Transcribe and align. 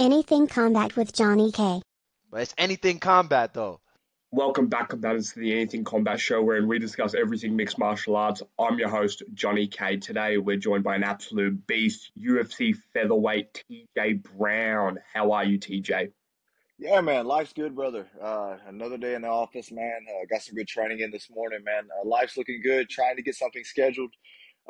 Anything 0.00 0.46
Combat 0.46 0.96
with 0.96 1.12
Johnny 1.12 1.52
K. 1.52 1.82
But 2.30 2.40
it's 2.40 2.54
anything 2.56 3.00
combat 3.00 3.52
though. 3.52 3.82
Welcome 4.32 4.68
back, 4.68 4.88
combatants, 4.88 5.34
to 5.34 5.40
the 5.40 5.52
Anything 5.52 5.84
Combat 5.84 6.18
Show, 6.18 6.42
wherein 6.42 6.66
we 6.66 6.78
discuss 6.78 7.14
everything 7.14 7.54
mixed 7.54 7.76
martial 7.78 8.16
arts. 8.16 8.42
I'm 8.58 8.78
your 8.78 8.88
host, 8.88 9.22
Johnny 9.34 9.66
K. 9.66 9.98
Today, 9.98 10.38
we're 10.38 10.56
joined 10.56 10.84
by 10.84 10.94
an 10.94 11.02
absolute 11.04 11.66
beast, 11.66 12.12
UFC 12.18 12.74
featherweight 12.94 13.62
TJ 13.70 14.22
Brown. 14.22 15.00
How 15.12 15.32
are 15.32 15.44
you, 15.44 15.58
TJ? 15.58 16.12
Yeah, 16.78 17.02
man, 17.02 17.26
life's 17.26 17.52
good, 17.52 17.76
brother. 17.76 18.06
Uh, 18.22 18.56
another 18.68 18.96
day 18.96 19.14
in 19.14 19.20
the 19.20 19.28
office, 19.28 19.70
man. 19.70 20.06
Uh, 20.08 20.24
got 20.30 20.40
some 20.40 20.54
good 20.54 20.66
training 20.66 21.00
in 21.00 21.10
this 21.10 21.28
morning, 21.30 21.62
man. 21.62 21.88
Uh, 21.92 22.08
life's 22.08 22.38
looking 22.38 22.62
good. 22.62 22.88
Trying 22.88 23.16
to 23.16 23.22
get 23.22 23.34
something 23.34 23.64
scheduled. 23.64 24.14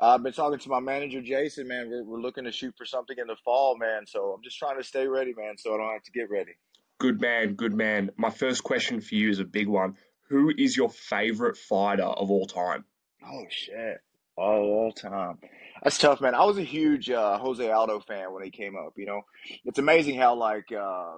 Uh, 0.00 0.14
I've 0.14 0.22
been 0.22 0.32
talking 0.32 0.58
to 0.58 0.68
my 0.70 0.80
manager, 0.80 1.20
Jason, 1.20 1.68
man. 1.68 1.90
We're, 1.90 2.04
we're 2.04 2.20
looking 2.20 2.44
to 2.44 2.52
shoot 2.52 2.74
for 2.76 2.86
something 2.86 3.16
in 3.18 3.26
the 3.26 3.36
fall, 3.44 3.76
man. 3.76 4.06
So 4.06 4.32
I'm 4.32 4.42
just 4.42 4.58
trying 4.58 4.78
to 4.78 4.84
stay 4.84 5.06
ready, 5.06 5.34
man, 5.36 5.58
so 5.58 5.74
I 5.74 5.76
don't 5.76 5.92
have 5.92 6.02
to 6.04 6.12
get 6.12 6.30
ready. 6.30 6.52
Good 6.98 7.20
man, 7.20 7.54
good 7.54 7.74
man. 7.74 8.10
My 8.16 8.30
first 8.30 8.62
question 8.64 9.00
for 9.00 9.14
you 9.14 9.30
is 9.30 9.38
a 9.38 9.44
big 9.44 9.68
one. 9.68 9.96
Who 10.28 10.52
is 10.56 10.76
your 10.76 10.88
favorite 10.88 11.56
fighter 11.56 12.04
of 12.04 12.30
all 12.30 12.46
time? 12.46 12.84
Oh, 13.26 13.44
shit. 13.50 13.98
All, 14.36 14.62
all 14.62 14.92
time. 14.92 15.38
That's 15.82 15.98
tough, 15.98 16.20
man. 16.20 16.34
I 16.34 16.44
was 16.44 16.56
a 16.56 16.62
huge 16.62 17.10
uh, 17.10 17.38
Jose 17.38 17.70
Aldo 17.70 18.00
fan 18.00 18.32
when 18.32 18.42
he 18.42 18.50
came 18.50 18.76
up. 18.76 18.94
You 18.96 19.06
know, 19.06 19.22
it's 19.64 19.78
amazing 19.78 20.16
how, 20.16 20.34
like, 20.34 20.70
uh, 20.72 21.16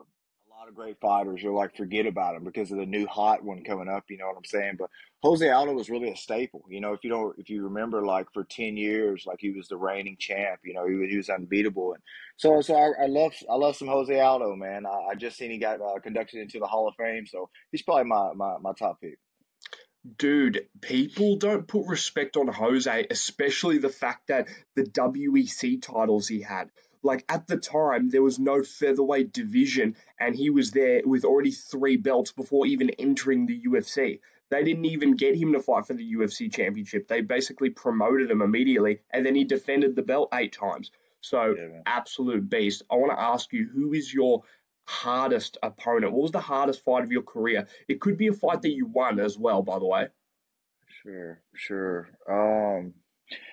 lot 0.62 0.69
of 0.69 0.75
great 0.77 1.01
fighters. 1.01 1.43
You'll 1.43 1.57
like 1.57 1.77
forget 1.77 2.07
about 2.07 2.37
him 2.37 2.45
because 2.45 2.71
of 2.71 2.79
the 2.79 2.87
new 2.87 3.05
hot 3.07 3.43
one 3.43 3.65
coming 3.65 3.89
up. 3.89 4.05
You 4.09 4.19
know 4.19 4.27
what 4.27 4.37
I'm 4.37 4.45
saying? 4.45 4.77
But 4.79 4.91
Jose 5.23 5.48
Aldo 5.48 5.73
was 5.73 5.91
really 5.91 6.11
a 6.11 6.16
staple. 6.16 6.62
You 6.69 6.80
know, 6.80 6.93
if 6.93 7.02
you 7.02 7.11
don't, 7.11 7.37
if 7.37 7.51
you 7.51 7.65
remember, 7.65 8.05
like 8.05 8.27
for 8.33 8.45
ten 8.45 8.77
years, 8.77 9.25
like 9.27 9.38
he 9.41 9.51
was 9.51 9.66
the 9.66 9.77
reigning 9.77 10.16
champ. 10.21 10.61
You 10.65 10.75
know, 10.75 10.87
he 10.87 10.95
was, 10.95 11.11
he 11.11 11.16
was 11.16 11.29
unbeatable. 11.30 11.95
And 11.95 12.02
so, 12.37 12.61
so 12.61 12.77
I, 12.77 13.05
I 13.05 13.07
love, 13.07 13.33
I 13.51 13.55
love 13.57 13.77
some 13.77 13.88
Jose 13.88 14.19
Aldo, 14.19 14.55
man. 14.55 14.87
I, 14.87 15.11
I 15.11 15.15
just 15.16 15.37
seen 15.37 15.51
he 15.51 15.59
got 15.59 15.80
uh, 15.80 15.98
conducted 16.01 16.41
into 16.41 16.61
the 16.61 16.66
Hall 16.66 16.87
of 16.87 16.95
Fame, 16.97 17.27
so 17.27 17.51
he's 17.73 17.83
probably 17.83 18.04
my 18.04 18.32
my, 18.35 18.57
my 18.60 18.73
top 18.79 19.01
pick. 19.01 19.19
Dude, 20.19 20.66
people 20.80 21.37
don't 21.37 21.66
put 21.66 21.87
respect 21.87 22.37
on 22.37 22.49
Jose, 22.49 23.07
especially 23.10 23.79
the 23.79 23.88
fact 23.88 24.29
that 24.29 24.49
the 24.74 24.82
WEC 24.82 25.80
titles 25.80 26.26
he 26.26 26.43
had 26.43 26.71
like 27.02 27.24
at 27.28 27.46
the 27.46 27.56
time 27.56 28.10
there 28.10 28.22
was 28.22 28.38
no 28.38 28.62
featherweight 28.62 29.32
division 29.32 29.96
and 30.18 30.34
he 30.34 30.50
was 30.50 30.70
there 30.70 31.02
with 31.04 31.24
already 31.24 31.50
three 31.50 31.96
belts 31.96 32.32
before 32.32 32.66
even 32.66 32.90
entering 32.90 33.46
the 33.46 33.60
UFC. 33.62 34.20
They 34.50 34.64
didn't 34.64 34.84
even 34.84 35.16
get 35.16 35.34
him 35.34 35.52
to 35.54 35.60
fight 35.60 35.86
for 35.86 35.95
the 35.95 36.14
UFC 36.14 36.52
championship. 36.52 37.08
They 37.08 37.23
basically 37.23 37.70
promoted 37.70 38.30
him 38.30 38.42
immediately 38.42 39.00
and 39.10 39.24
then 39.24 39.34
he 39.34 39.45
defended 39.45 39.96
the 39.96 40.02
belt 40.02 40.28
eight 40.34 40.52
times. 40.52 40.90
So 41.20 41.54
yeah, 41.56 41.80
absolute 41.86 42.48
beast. 42.48 42.82
I 42.90 42.96
want 42.96 43.12
to 43.12 43.20
ask 43.20 43.52
you 43.52 43.68
who 43.73 43.92
is 43.92 44.12
your 44.12 44.42
hardest 44.84 45.58
opponent? 45.62 46.12
What 46.12 46.23
was 46.23 46.32
the 46.32 46.40
hardest 46.40 46.84
fight 46.84 47.04
of 47.04 47.12
your 47.12 47.23
career? 47.23 47.66
It 47.88 48.00
could 48.00 48.16
be 48.16 48.28
a 48.28 48.32
fight 48.32 48.62
that 48.62 48.73
you 48.73 48.86
won 48.86 49.20
as 49.20 49.38
well, 49.38 49.62
by 49.62 49.78
the 49.78 49.86
way. 49.86 50.08
Sure, 51.02 51.40
sure. 51.54 52.08
Um 52.28 52.95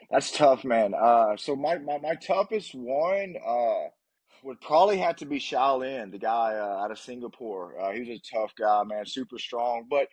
that's 0.09 0.31
tough, 0.31 0.63
man. 0.63 0.93
Uh, 0.93 1.37
so 1.37 1.55
my, 1.55 1.77
my, 1.77 1.97
my 1.99 2.15
toughest 2.15 2.73
one 2.73 3.35
uh, 3.45 3.89
would 4.43 4.59
probably 4.61 4.97
have 4.97 5.17
to 5.17 5.25
be 5.25 5.39
Shayilan, 5.39 6.11
the 6.11 6.17
guy 6.17 6.55
uh, 6.55 6.83
out 6.83 6.91
of 6.91 6.99
Singapore. 6.99 7.79
Uh, 7.79 7.91
he 7.91 7.99
was 8.01 8.09
a 8.09 8.21
tough 8.33 8.53
guy, 8.57 8.83
man, 8.83 9.05
super 9.05 9.37
strong. 9.37 9.85
But 9.89 10.07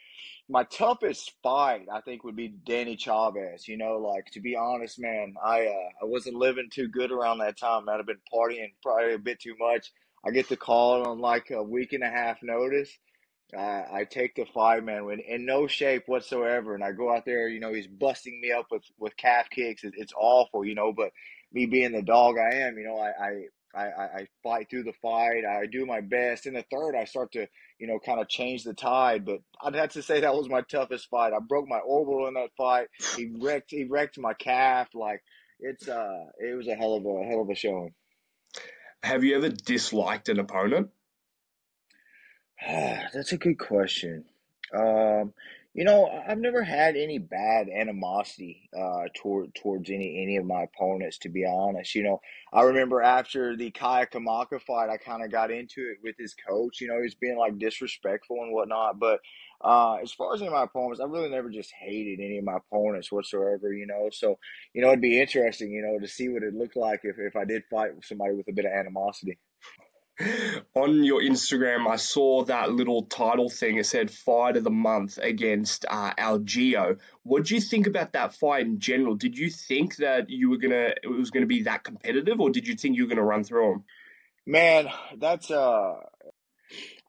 my 0.48 0.64
toughest 0.64 1.33
fight, 1.42 1.87
I 1.92 2.00
think, 2.03 2.25
would 2.25 2.37
be 2.37 2.48
Danny 2.67 2.97
Chavez. 2.97 3.67
You 3.69 3.77
know, 3.77 3.98
like 3.98 4.27
to 4.33 4.41
be 4.41 4.56
honest, 4.56 5.00
man, 5.00 5.34
I 5.44 5.67
uh, 5.67 5.89
I 6.03 6.05
wasn't 6.05 6.37
living 6.37 6.69
too 6.72 6.89
good 6.89 7.12
around 7.12 7.39
that 7.39 7.59
time. 7.59 7.89
I'd 7.89 7.97
have 7.97 8.06
been 8.06 8.17
partying 8.33 8.72
probably 8.83 9.14
a 9.14 9.19
bit 9.19 9.41
too 9.41 9.55
much. 9.59 9.91
I 10.27 10.31
get 10.31 10.48
the 10.48 10.56
call 10.56 11.06
on 11.06 11.20
like 11.20 11.50
a 11.50 11.62
week 11.62 11.92
and 11.92 12.03
a 12.03 12.11
half 12.11 12.39
notice. 12.42 12.91
I, 13.55 13.84
I 13.92 14.06
take 14.11 14.34
the 14.34 14.47
five 14.52 14.83
man 14.83 15.05
when 15.05 15.20
in 15.20 15.47
no 15.47 15.66
shape 15.66 16.05
whatsoever, 16.06 16.75
and 16.75 16.83
I 16.83 16.92
go 16.92 17.14
out 17.14 17.25
there. 17.25 17.48
You 17.48 17.61
know, 17.61 17.72
he's 17.72 17.86
busting 17.86 18.41
me 18.41 18.50
up 18.53 18.66
with 18.70 18.82
with 18.98 19.16
calf 19.16 19.48
kicks. 19.50 19.84
It, 19.84 19.94
it's 19.97 20.12
awful, 20.16 20.65
you 20.65 20.75
know. 20.75 20.93
But 20.93 21.10
me 21.53 21.66
being 21.66 21.93
the 21.93 22.03
dog 22.03 22.37
I 22.38 22.56
am, 22.56 22.76
you 22.76 22.84
know, 22.84 22.98
I, 22.98 23.10
I 23.25 23.82
I 23.82 24.03
I 24.03 24.26
fight 24.43 24.69
through 24.69 24.84
the 24.84 24.94
fight. 25.00 25.44
I 25.44 25.66
do 25.66 25.87
my 25.87 26.00
best. 26.00 26.47
In 26.47 26.54
the 26.54 26.65
third, 26.70 26.97
I 26.97 27.04
start 27.04 27.32
to 27.32 27.47
you 27.78 27.87
know 27.87 28.00
kind 28.04 28.20
of 28.20 28.28
change 28.28 28.65
the 28.65 28.75
tide. 28.75 29.25
But 29.25 29.41
I'd 29.62 29.76
have 29.76 29.93
to 29.93 30.03
say 30.03 30.20
that 30.20 30.34
was 30.34 30.49
my 30.49 30.62
toughest 30.62 31.09
fight. 31.09 31.32
I 31.32 31.38
broke 31.38 31.69
my 31.69 31.78
orbital 31.78 32.26
in 32.26 32.34
that 32.34 32.50
fight. 32.56 32.88
He 33.16 33.32
wrecked 33.41 33.70
he 33.70 33.84
wrecked 33.84 34.19
my 34.19 34.34
calf. 34.34 34.88
Like 34.93 35.22
it's 35.60 35.88
uh 35.88 36.25
it 36.38 36.56
was 36.56 36.66
a 36.66 36.75
hell 36.75 36.94
of 36.94 37.04
a 37.04 37.25
hell 37.28 37.43
of 37.43 37.50
a 37.50 37.54
showing. 37.54 37.94
Have 39.03 39.22
you 39.22 39.37
ever 39.37 39.50
disliked 39.50 40.28
an 40.28 40.41
opponent? 40.41 40.88
That's 43.15 43.32
a 43.32 43.38
good 43.38 43.59
question. 43.59 44.25
Um, 44.75 45.32
you 45.75 45.84
know, 45.84 46.06
I- 46.06 46.31
have 46.31 46.38
never 46.38 46.62
had 46.62 46.97
any 46.97 47.19
bad 47.19 47.69
animosity 47.69 48.69
uh, 48.77 49.04
toward 49.15 49.54
towards 49.54 49.91
any 49.91 50.22
any 50.22 50.37
of 50.38 50.47
my 50.47 50.62
opponents. 50.65 51.19
To 51.19 51.28
be 51.28 51.44
honest, 51.47 51.94
you 51.94 52.03
know, 52.03 52.21
I 52.53 52.62
remember 52.62 53.03
after 53.03 53.56
the 53.56 53.71
Kai 53.71 54.06
Kamaka 54.06 54.60
fight, 54.62 54.88
I 54.88 54.97
kind 54.97 55.22
of 55.22 55.31
got 55.31 55.50
into 55.50 55.82
it 55.82 55.99
with 56.03 56.16
his 56.19 56.34
coach. 56.49 56.81
You 56.81 56.88
know, 56.88 57.03
he's 57.03 57.15
being 57.15 57.37
like 57.38 57.59
disrespectful 57.59 58.38
and 58.43 58.53
whatnot. 58.53 58.99
But 58.99 59.21
uh, 59.62 59.97
as 60.03 60.12
far 60.12 60.34
as 60.34 60.41
any 60.41 60.49
of 60.49 60.55
my 60.55 60.65
opponents, 60.65 61.00
I 61.00 61.05
really 61.05 61.28
never 61.31 61.50
just 61.50 61.72
hated 61.78 62.21
any 62.21 62.38
of 62.38 62.44
my 62.44 62.56
opponents 62.56 63.12
whatsoever. 63.12 63.72
You 63.72 63.87
know, 63.87 64.09
so 64.10 64.38
you 64.72 64.81
know, 64.82 64.88
it'd 64.88 65.03
be 65.03 65.21
interesting, 65.21 65.71
you 65.72 65.82
know, 65.82 65.99
to 66.00 66.09
see 66.09 66.28
what 66.31 66.43
it 66.43 66.55
looked 66.55 66.76
like 66.76 67.00
if 67.05 67.16
if 67.19 67.37
I 67.37 67.44
did 67.44 67.65
fight 67.71 67.91
somebody 68.03 68.34
with 68.34 68.49
a 68.49 68.53
bit 68.53 68.65
of 68.65 68.72
animosity 68.72 69.38
on 70.75 71.04
your 71.04 71.21
Instagram, 71.21 71.87
I 71.87 71.97
saw 71.97 72.44
that 72.44 72.72
little 72.72 73.03
title 73.03 73.50
thing. 73.50 73.77
It 73.77 73.84
said 73.84 74.10
fight 74.10 74.56
of 74.56 74.65
the 74.65 74.71
month 74.71 75.19
against 75.19 75.84
uh, 75.88 76.15
Algeo. 76.15 76.99
What 77.22 77.44
did 77.44 77.50
you 77.50 77.60
think 77.60 77.87
about 77.87 78.12
that 78.12 78.34
fight 78.34 78.65
in 78.65 78.78
general? 78.78 79.15
Did 79.15 79.37
you 79.37 79.50
think 79.50 79.97
that 79.97 80.31
you 80.31 80.49
were 80.49 80.56
gonna 80.56 80.93
it 81.03 81.09
was 81.09 81.31
gonna 81.31 81.47
be 81.47 81.62
that 81.62 81.84
competitive, 81.84 82.41
or 82.41 82.50
did 82.50 82.66
you 82.66 82.76
think 82.76 82.97
you 82.97 83.05
were 83.05 83.09
gonna 83.09 83.22
run 83.22 83.44
through 83.44 83.72
him? 83.72 83.84
Man, 84.47 84.88
that's 85.19 85.50
uh, 85.50 85.97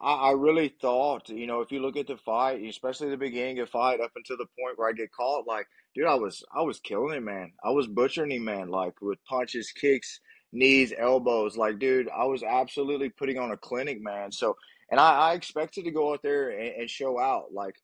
I, 0.02 0.14
I 0.14 0.32
really 0.32 0.68
thought 0.68 1.30
you 1.30 1.48
know 1.48 1.62
if 1.62 1.72
you 1.72 1.80
look 1.80 1.96
at 1.96 2.08
the 2.08 2.18
fight, 2.18 2.62
especially 2.64 3.10
the 3.10 3.18
beginning 3.18 3.60
of 3.60 3.68
the 3.68 3.72
fight 3.72 4.02
up 4.02 4.12
until 4.18 4.38
the 4.38 4.48
point 4.60 4.78
where 4.78 4.90
I 4.90 4.94
get 4.94 5.14
caught, 5.14 5.48
like 5.48 5.68
dude, 5.96 6.08
I 6.08 6.16
was 6.16 6.44
I 6.54 6.62
was 6.64 6.82
killing 6.82 7.16
him, 7.16 7.26
man. 7.26 7.54
I 7.64 7.70
was 7.70 7.88
butchering 7.88 8.32
him, 8.32 8.44
man. 8.44 8.68
Like 8.68 9.02
with 9.02 9.24
punches, 9.24 9.72
kicks 9.72 10.20
knees, 10.52 10.94
elbows. 10.98 11.58
Like, 11.58 11.80
dude, 11.80 12.10
I 12.10 12.26
was 12.26 12.44
absolutely 12.44 13.10
putting 13.10 13.38
on 13.38 13.52
a 13.52 13.58
clinic, 13.58 14.02
man. 14.02 14.32
So, 14.32 14.56
and 14.90 15.00
I, 15.00 15.32
I 15.32 15.34
expected 15.34 15.86
to 15.86 15.92
go 15.92 16.14
out 16.14 16.22
there 16.24 16.50
and, 16.50 16.82
and 16.82 16.90
show 16.90 17.20
out. 17.20 17.54
Like, 17.54 17.76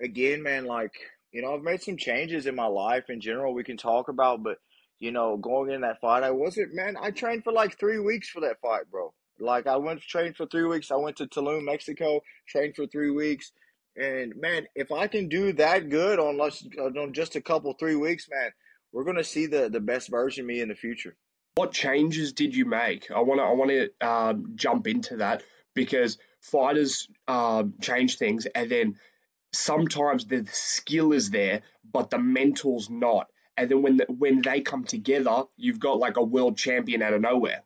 again, 0.00 0.42
man, 0.42 0.64
like, 0.66 0.92
you 1.32 1.42
know, 1.42 1.54
I've 1.54 1.62
made 1.62 1.82
some 1.82 1.96
changes 1.96 2.46
in 2.46 2.54
my 2.54 2.66
life 2.66 3.08
in 3.08 3.20
general 3.20 3.54
we 3.54 3.64
can 3.64 3.76
talk 3.76 4.08
about, 4.08 4.42
but, 4.42 4.58
you 5.00 5.12
know, 5.12 5.36
going 5.36 5.70
in 5.70 5.80
that 5.80 6.00
fight, 6.00 6.22
I 6.22 6.30
wasn't, 6.30 6.74
man, 6.74 6.96
I 7.00 7.10
trained 7.10 7.44
for 7.44 7.52
like 7.52 7.78
three 7.78 7.98
weeks 7.98 8.28
for 8.28 8.40
that 8.40 8.60
fight, 8.60 8.90
bro. 8.90 9.12
Like, 9.40 9.66
I 9.66 9.76
went 9.76 10.00
to 10.00 10.06
train 10.06 10.34
for 10.34 10.46
three 10.46 10.66
weeks. 10.66 10.90
I 10.90 10.96
went 10.96 11.16
to 11.16 11.26
Tulum, 11.26 11.64
Mexico, 11.64 12.20
trained 12.46 12.76
for 12.76 12.86
three 12.86 13.10
weeks. 13.10 13.50
And 13.96 14.34
man, 14.36 14.66
if 14.74 14.92
I 14.92 15.06
can 15.06 15.28
do 15.28 15.52
that 15.54 15.88
good 15.88 16.18
on, 16.18 16.38
less, 16.38 16.64
on 16.78 17.12
just 17.12 17.34
a 17.34 17.40
couple, 17.40 17.72
three 17.74 17.96
weeks, 17.96 18.28
man, 18.30 18.52
we're 18.92 19.04
to 19.12 19.24
see 19.24 19.46
the, 19.46 19.68
the 19.70 19.80
best 19.80 20.10
version 20.10 20.44
of 20.44 20.48
me 20.48 20.60
in 20.60 20.68
the 20.68 20.74
future. 20.74 21.16
What 21.54 21.72
changes 21.72 22.32
did 22.32 22.56
you 22.56 22.64
make? 22.64 23.10
I 23.10 23.20
want 23.20 23.40
to 23.40 23.44
I 23.44 23.52
want 23.52 23.70
to 23.70 24.08
um, 24.08 24.52
jump 24.54 24.86
into 24.86 25.18
that 25.18 25.42
because 25.74 26.18
fighters 26.40 27.08
um, 27.28 27.74
change 27.80 28.16
things, 28.16 28.46
and 28.46 28.70
then 28.70 28.98
sometimes 29.52 30.26
the 30.26 30.46
skill 30.50 31.12
is 31.12 31.30
there, 31.30 31.62
but 31.90 32.10
the 32.10 32.18
mental's 32.18 32.88
not. 32.88 33.28
And 33.56 33.70
then 33.70 33.82
when 33.82 33.98
the, 33.98 34.06
when 34.08 34.40
they 34.40 34.62
come 34.62 34.84
together, 34.84 35.44
you've 35.56 35.78
got 35.78 35.98
like 35.98 36.16
a 36.16 36.22
world 36.22 36.56
champion 36.56 37.02
out 37.02 37.12
of 37.12 37.20
nowhere. 37.20 37.62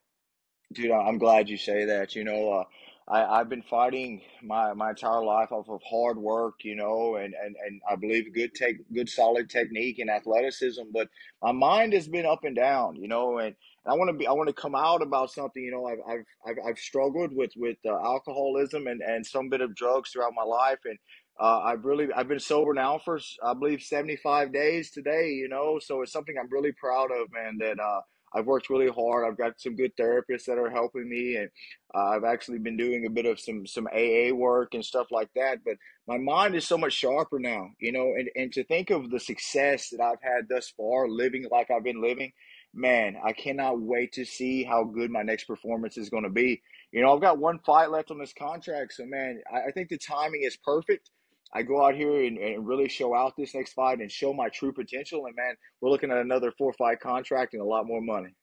Dude, 0.73 0.91
I'm 0.91 1.19
glad 1.19 1.49
you 1.49 1.57
say 1.57 1.85
that. 1.87 2.17
You 2.17 2.25
know, 2.25 2.51
uh, 2.53 2.65
I, 3.09 3.25
I've 3.25 3.49
been 3.49 3.63
fighting 3.63 4.23
my, 4.43 4.73
my 4.75 4.91
entire 4.91 5.25
life 5.25 5.53
off 5.53 5.69
of 5.69 5.81
hard 5.89 6.19
work, 6.19 6.65
you 6.65 6.75
know, 6.75 7.17
and, 7.17 7.35
and, 7.35 7.55
and 7.65 7.81
I 7.89 7.97
believe 7.97 8.35
good 8.35 8.55
tech, 8.55 8.75
good 8.93 9.09
solid 9.09 9.49
technique 9.49 9.99
and 10.01 10.11
athleticism. 10.11 10.83
But 10.93 11.09
my 11.43 11.53
mind 11.53 11.93
has 11.93 12.09
been 12.09 12.27
up 12.27 12.45
and 12.45 12.57
down, 12.57 12.97
you 12.97 13.09
know, 13.09 13.39
and, 13.39 13.55
I 13.87 13.95
want 13.95 14.09
to 14.09 14.17
be 14.17 14.27
I 14.27 14.33
want 14.33 14.49
to 14.49 14.53
come 14.55 14.75
out 14.75 15.01
about 15.03 15.31
something. 15.31 15.63
You 15.63 15.71
know, 15.71 15.87
I've 15.87 15.99
I've 16.09 16.25
I've, 16.47 16.57
I've 16.69 16.79
struggled 16.79 17.33
with 17.33 17.53
with 17.57 17.77
uh, 17.87 17.95
alcoholism 17.95 18.87
and 18.87 19.01
and 19.01 19.25
some 19.25 19.49
bit 19.49 19.61
of 19.61 19.77
drugs 19.77 20.11
throughout 20.11 20.33
my 20.35 20.43
life, 20.43 20.81
and 20.85 20.99
uh, 21.41 21.61
I've 21.61 21.85
really 21.85 22.09
I've 22.13 22.29
been 22.29 22.41
sober 22.41 22.75
now 22.75 22.99
for 22.99 23.21
I 23.45 23.55
believe 23.55 23.83
seventy 23.83 24.17
five 24.17 24.53
days 24.53 24.91
today. 24.91 25.29
You 25.29 25.49
know, 25.49 25.79
so 25.81 26.03
it's 26.03 26.13
something 26.13 26.35
I'm 26.39 26.51
really 26.51 26.73
proud 26.73 27.11
of, 27.13 27.29
man. 27.33 27.59
That 27.59 27.79
uh, 27.81 28.01
I've 28.37 28.47
worked 28.47 28.71
really 28.71 28.89
hard. 28.89 29.27
I've 29.27 29.39
got 29.39 29.61
some 29.61 29.77
good 29.77 29.97
therapists 29.97 30.45
that 30.47 30.59
are 30.59 30.71
helping 30.71 31.09
me, 31.09 31.37
and 31.37 31.51
uh, 31.95 32.11
I've 32.11 32.25
actually 32.25 32.59
been 32.59 32.77
doing 32.77 33.07
a 33.07 33.11
bit 33.11 33.27
of 33.27 33.41
some 33.41 33.67
some 33.67 33.87
AA 33.89 34.33
work 34.35 34.75
and 34.75 34.85
stuff 34.85 35.09
like 35.11 35.31
that. 35.37 35.59
But 35.65 35.77
my 36.07 36.19
mind 36.19 36.55
is 36.55 36.67
so 36.67 36.79
much 36.79 36.93
sharper 36.93 37.39
now, 37.39 37.69
you 37.81 37.93
know. 37.93 38.13
And 38.17 38.29
and 38.37 38.53
to 38.53 38.65
think 38.65 38.91
of 38.91 39.11
the 39.11 39.21
success 39.21 39.91
that 39.91 40.03
I've 40.03 40.23
had 40.23 40.49
thus 40.49 40.73
far, 40.77 41.09
living 41.09 41.47
like 41.51 41.71
I've 41.71 41.85
been 41.85 42.03
living 42.03 42.33
man, 42.75 43.17
I 43.25 43.33
cannot 43.33 43.81
wait 43.81 44.13
to 44.13 44.25
see 44.25 44.63
how 44.63 44.85
good 44.85 45.11
my 45.11 45.23
next 45.23 45.45
performance 45.45 45.97
is 45.97 46.11
going 46.11 46.25
to 46.25 46.31
be. 46.31 46.63
you 46.93 47.03
know, 47.03 47.15
I've 47.15 47.21
got 47.21 47.39
one 47.39 47.59
fight 47.65 47.91
left 47.91 48.11
on 48.11 48.19
this 48.19 48.33
contract. 48.33 48.93
So, 48.95 49.07
man, 49.07 49.41
I, 49.53 49.69
I 49.69 49.71
think 49.73 49.89
the 49.89 49.99
timing 49.99 50.43
is 50.45 50.57
perfect. 50.57 51.11
I 51.57 51.63
go 51.63 51.83
out 51.83 51.95
here 51.95 52.23
and, 52.23 52.37
and 52.37 52.67
really 52.67 52.89
show 52.89 53.15
out 53.15 53.35
this 53.35 53.55
next 53.55 53.73
fight 53.73 54.01
and 54.01 54.13
show 54.13 54.35
my 54.35 54.51
true 54.51 54.73
potential. 54.73 55.25
And, 55.25 55.35
man, 55.35 55.57
we're 55.81 55.89
looking 55.89 56.11
at 56.11 56.19
another 56.19 56.53
four 56.53 56.75
fight 56.75 57.01
contract 57.01 57.55
and 57.55 57.63
a 57.63 57.65
lot 57.65 57.87
more 57.87 58.03
money. 58.03 58.35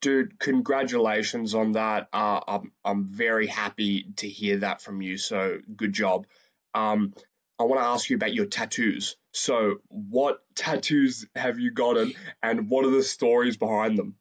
Dude, 0.00 0.38
congratulations 0.40 1.54
on 1.54 1.72
that. 1.72 2.08
Uh, 2.12 2.40
I'm 2.46 2.72
I'm 2.84 3.04
very 3.06 3.46
happy 3.46 4.06
to 4.16 4.28
hear 4.28 4.58
that 4.58 4.82
from 4.82 5.00
you. 5.00 5.16
So 5.16 5.58
good 5.76 5.92
job. 5.92 6.26
Um, 6.74 7.14
I 7.58 7.64
want 7.64 7.80
to 7.80 7.86
ask 7.86 8.10
you 8.10 8.16
about 8.16 8.34
your 8.34 8.46
tattoos. 8.46 9.16
So, 9.32 9.76
what 9.88 10.38
tattoos 10.54 11.26
have 11.34 11.58
you 11.58 11.72
gotten, 11.72 12.14
and 12.42 12.70
what 12.70 12.84
are 12.84 12.90
the 12.90 13.02
stories 13.02 13.56
behind 13.56 13.98
them? 13.98 14.14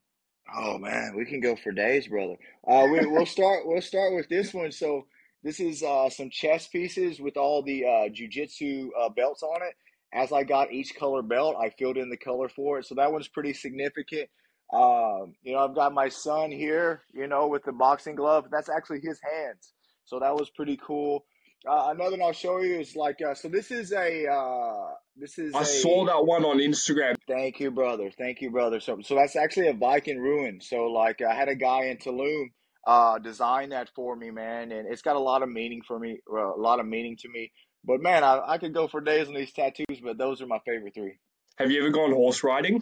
Oh 0.56 0.80
man, 0.80 1.14
we 1.16 1.26
can 1.26 1.42
go 1.42 1.56
for 1.56 1.72
days, 1.72 2.08
brother. 2.08 2.38
Uh, 2.68 2.88
we, 2.92 3.06
we'll 3.06 3.28
start. 3.28 3.68
We'll 3.68 3.82
start 3.82 4.16
with 4.16 4.30
this 4.30 4.54
one. 4.54 4.72
So 4.72 5.06
this 5.44 5.60
is 5.60 5.84
uh, 5.84 6.10
some 6.10 6.30
chess 6.30 6.68
pieces 6.68 7.20
with 7.20 7.38
all 7.38 7.62
the 7.62 7.86
uh, 7.86 8.10
jujitsu 8.10 8.88
uh, 9.00 9.10
belts 9.10 9.44
on 9.44 9.62
it. 9.62 9.74
As 10.14 10.32
I 10.32 10.44
got 10.44 10.72
each 10.72 10.96
color 10.96 11.22
belt, 11.22 11.56
I 11.62 11.70
filled 11.70 11.98
in 11.98 12.10
the 12.10 12.18
color 12.18 12.50
for 12.50 12.80
it. 12.80 12.86
So 12.86 12.96
that 12.96 13.12
one's 13.12 13.28
pretty 13.28 13.54
significant. 13.54 14.30
Um, 14.74 15.34
you 15.44 15.54
know, 15.54 15.60
I've 15.60 15.76
got 15.76 15.94
my 15.94 16.10
son 16.10 16.52
here, 16.52 17.04
you 17.14 17.28
know, 17.28 17.48
with 17.48 17.64
the 17.64 17.72
boxing 17.72 18.16
glove. 18.16 18.46
That's 18.52 18.70
actually 18.70 19.00
his 19.02 19.20
hands. 19.22 19.74
So 20.06 20.20
that 20.20 20.36
was 20.36 20.50
pretty 20.50 20.80
cool. 20.86 21.26
Uh, 21.70 21.88
another 21.90 22.12
one 22.12 22.22
I'll 22.22 22.34
show 22.34 22.60
you 22.60 22.80
is 22.80 22.96
like, 22.96 23.18
uh, 23.22 23.34
so 23.34 23.50
this 23.50 23.72
is 23.72 23.92
a, 23.92 24.28
uh, 24.28 24.94
this 25.18 25.38
is 25.38 25.54
I 25.54 25.62
a, 25.62 25.66
saw 25.66 26.06
that 26.06 26.26
one 26.26 26.46
on 26.46 26.60
Instagram. 26.60 27.16
Thank 27.28 27.60
you, 27.60 27.72
brother. 27.72 28.12
Thank 28.18 28.42
you, 28.42 28.52
brother. 28.52 28.80
So, 28.80 29.00
so 29.04 29.16
that's 29.16 29.36
actually 29.36 29.68
a 29.68 29.74
Viking 29.74 30.20
rune. 30.20 30.60
So, 30.62 30.86
like, 30.86 31.22
I 31.22 31.34
had 31.34 31.50
a 31.50 31.56
guy 31.56 31.86
in 31.86 31.98
Tulum 31.98 32.52
uh, 32.88 33.20
design 33.20 33.70
that 33.70 33.90
for 33.94 34.16
me, 34.16 34.32
man, 34.32 34.72
and 34.72 34.88
it's 34.88 35.02
got 35.02 35.18
a 35.18 35.20
lot 35.20 35.44
of 35.44 35.50
meaning 35.50 35.82
for 35.86 36.00
me, 36.00 36.22
uh, 36.32 36.56
a 36.56 36.58
lot 36.58 36.80
of 36.80 36.88
meaning 36.88 37.18
to 37.18 37.30
me. 37.30 37.52
But 37.84 38.02
man, 38.02 38.24
I, 38.24 38.42
I 38.48 38.58
could 38.58 38.74
go 38.74 38.88
for 38.88 39.02
days 39.02 39.28
on 39.28 39.34
these 39.34 39.52
tattoos, 39.52 40.00
but 40.02 40.18
those 40.18 40.42
are 40.42 40.48
my 40.48 40.60
favorite 40.66 40.94
three. 40.96 41.20
Have 41.58 41.70
you 41.70 41.82
ever 41.82 41.90
gone 41.90 42.14
horse 42.14 42.44
riding? 42.44 42.82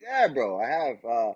Yeah, 0.00 0.28
bro, 0.28 0.60
I 0.60 0.66
have. 0.68 1.04
Uh, 1.04 1.32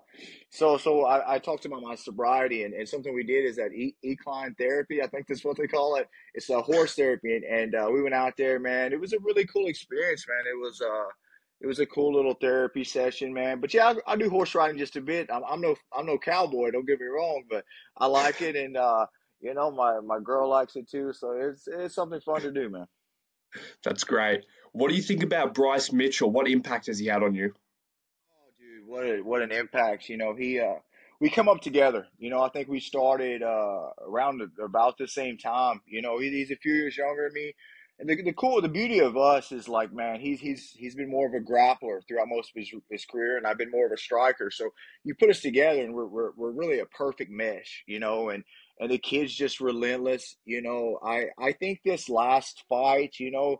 so, 0.49 0.77
so 0.77 1.05
I, 1.05 1.35
I 1.35 1.39
talked 1.39 1.65
about 1.65 1.81
my 1.81 1.95
sobriety, 1.95 2.63
and, 2.63 2.73
and 2.73 2.87
something 2.87 3.13
we 3.13 3.23
did 3.23 3.45
is 3.45 3.57
that 3.57 3.73
e- 3.73 3.95
equine 4.03 4.55
therapy. 4.55 5.01
I 5.01 5.07
think 5.07 5.27
that's 5.27 5.43
what 5.43 5.57
they 5.57 5.67
call 5.67 5.95
it. 5.95 6.07
It's 6.33 6.49
a 6.49 6.61
horse 6.61 6.95
therapy, 6.95 7.35
and, 7.35 7.43
and 7.43 7.75
uh, 7.75 7.89
we 7.91 8.01
went 8.01 8.15
out 8.15 8.33
there, 8.37 8.59
man. 8.59 8.93
It 8.93 8.99
was 8.99 9.11
a 9.11 9.19
really 9.19 9.45
cool 9.45 9.67
experience, 9.67 10.25
man. 10.27 10.53
It 10.53 10.57
was 10.57 10.81
uh, 10.81 11.09
it 11.61 11.67
was 11.67 11.79
a 11.79 11.85
cool 11.85 12.13
little 12.13 12.33
therapy 12.33 12.83
session, 12.83 13.33
man. 13.33 13.59
But 13.59 13.73
yeah, 13.73 13.93
I, 14.07 14.13
I 14.13 14.15
do 14.15 14.29
horse 14.29 14.55
riding 14.55 14.77
just 14.77 14.95
a 14.95 15.01
bit. 15.01 15.29
I'm, 15.31 15.43
I'm 15.49 15.61
no 15.61 15.75
I'm 15.93 16.05
no 16.05 16.17
cowboy. 16.17 16.71
Don't 16.71 16.87
get 16.87 16.99
me 16.99 17.07
wrong, 17.07 17.43
but 17.49 17.65
I 17.97 18.05
like 18.07 18.41
it, 18.41 18.55
and 18.55 18.77
uh, 18.77 19.05
you 19.41 19.53
know, 19.53 19.71
my 19.71 19.99
my 19.99 20.19
girl 20.19 20.49
likes 20.49 20.75
it 20.75 20.89
too. 20.89 21.13
So 21.13 21.31
it's 21.31 21.67
it's 21.67 21.95
something 21.95 22.21
fun 22.21 22.41
to 22.41 22.51
do, 22.51 22.69
man. 22.69 22.87
That's 23.83 24.03
great. 24.03 24.45
What 24.71 24.89
do 24.89 24.95
you 24.95 25.01
think 25.01 25.23
about 25.23 25.53
Bryce 25.53 25.91
Mitchell? 25.91 26.29
What 26.29 26.47
impact 26.47 26.87
has 26.87 26.99
he 26.99 27.07
had 27.07 27.23
on 27.23 27.33
you? 27.33 27.53
Oh, 28.31 28.51
dude, 28.59 28.87
what 28.87 29.03
a, 29.03 29.21
what 29.21 29.41
an 29.41 29.51
impact! 29.51 30.07
You 30.07 30.17
know, 30.17 30.35
he 30.35 30.59
uh, 30.59 30.75
we 31.19 31.29
come 31.29 31.49
up 31.49 31.61
together. 31.61 32.07
You 32.17 32.29
know, 32.29 32.41
I 32.41 32.49
think 32.49 32.69
we 32.69 32.79
started 32.79 33.43
uh, 33.43 33.89
around 34.01 34.41
about 34.63 34.97
the 34.97 35.07
same 35.07 35.37
time. 35.37 35.81
You 35.85 36.01
know, 36.01 36.19
he, 36.19 36.29
he's 36.29 36.51
a 36.51 36.55
few 36.55 36.73
years 36.73 36.97
younger 36.97 37.27
than 37.27 37.33
me. 37.33 37.53
And 37.99 38.09
the, 38.09 38.21
the 38.23 38.33
cool, 38.33 38.61
the 38.61 38.69
beauty 38.69 38.99
of 38.99 39.17
us 39.17 39.51
is 39.51 39.67
like, 39.67 39.91
man, 39.91 40.21
he's 40.21 40.39
he's 40.39 40.71
he's 40.71 40.95
been 40.95 41.09
more 41.09 41.27
of 41.27 41.33
a 41.33 41.45
grappler 41.45 41.99
throughout 42.07 42.29
most 42.29 42.51
of 42.51 42.55
his 42.55 42.71
his 42.89 43.05
career, 43.05 43.37
and 43.37 43.45
I've 43.45 43.57
been 43.57 43.71
more 43.71 43.87
of 43.87 43.91
a 43.91 43.97
striker. 43.97 44.49
So 44.49 44.69
you 45.03 45.15
put 45.15 45.29
us 45.29 45.41
together, 45.41 45.81
and 45.81 45.93
we're 45.93 46.07
we're, 46.07 46.31
we're 46.37 46.51
really 46.51 46.79
a 46.79 46.85
perfect 46.85 47.29
mesh, 47.29 47.83
you 47.87 47.99
know. 47.99 48.29
And 48.29 48.45
and 48.79 48.89
the 48.89 48.97
kid's 48.97 49.35
just 49.35 49.59
relentless, 49.59 50.37
you 50.45 50.61
know. 50.61 50.97
I 51.05 51.25
I 51.37 51.51
think 51.51 51.81
this 51.83 52.07
last 52.07 52.63
fight, 52.69 53.15
you 53.19 53.31
know, 53.31 53.57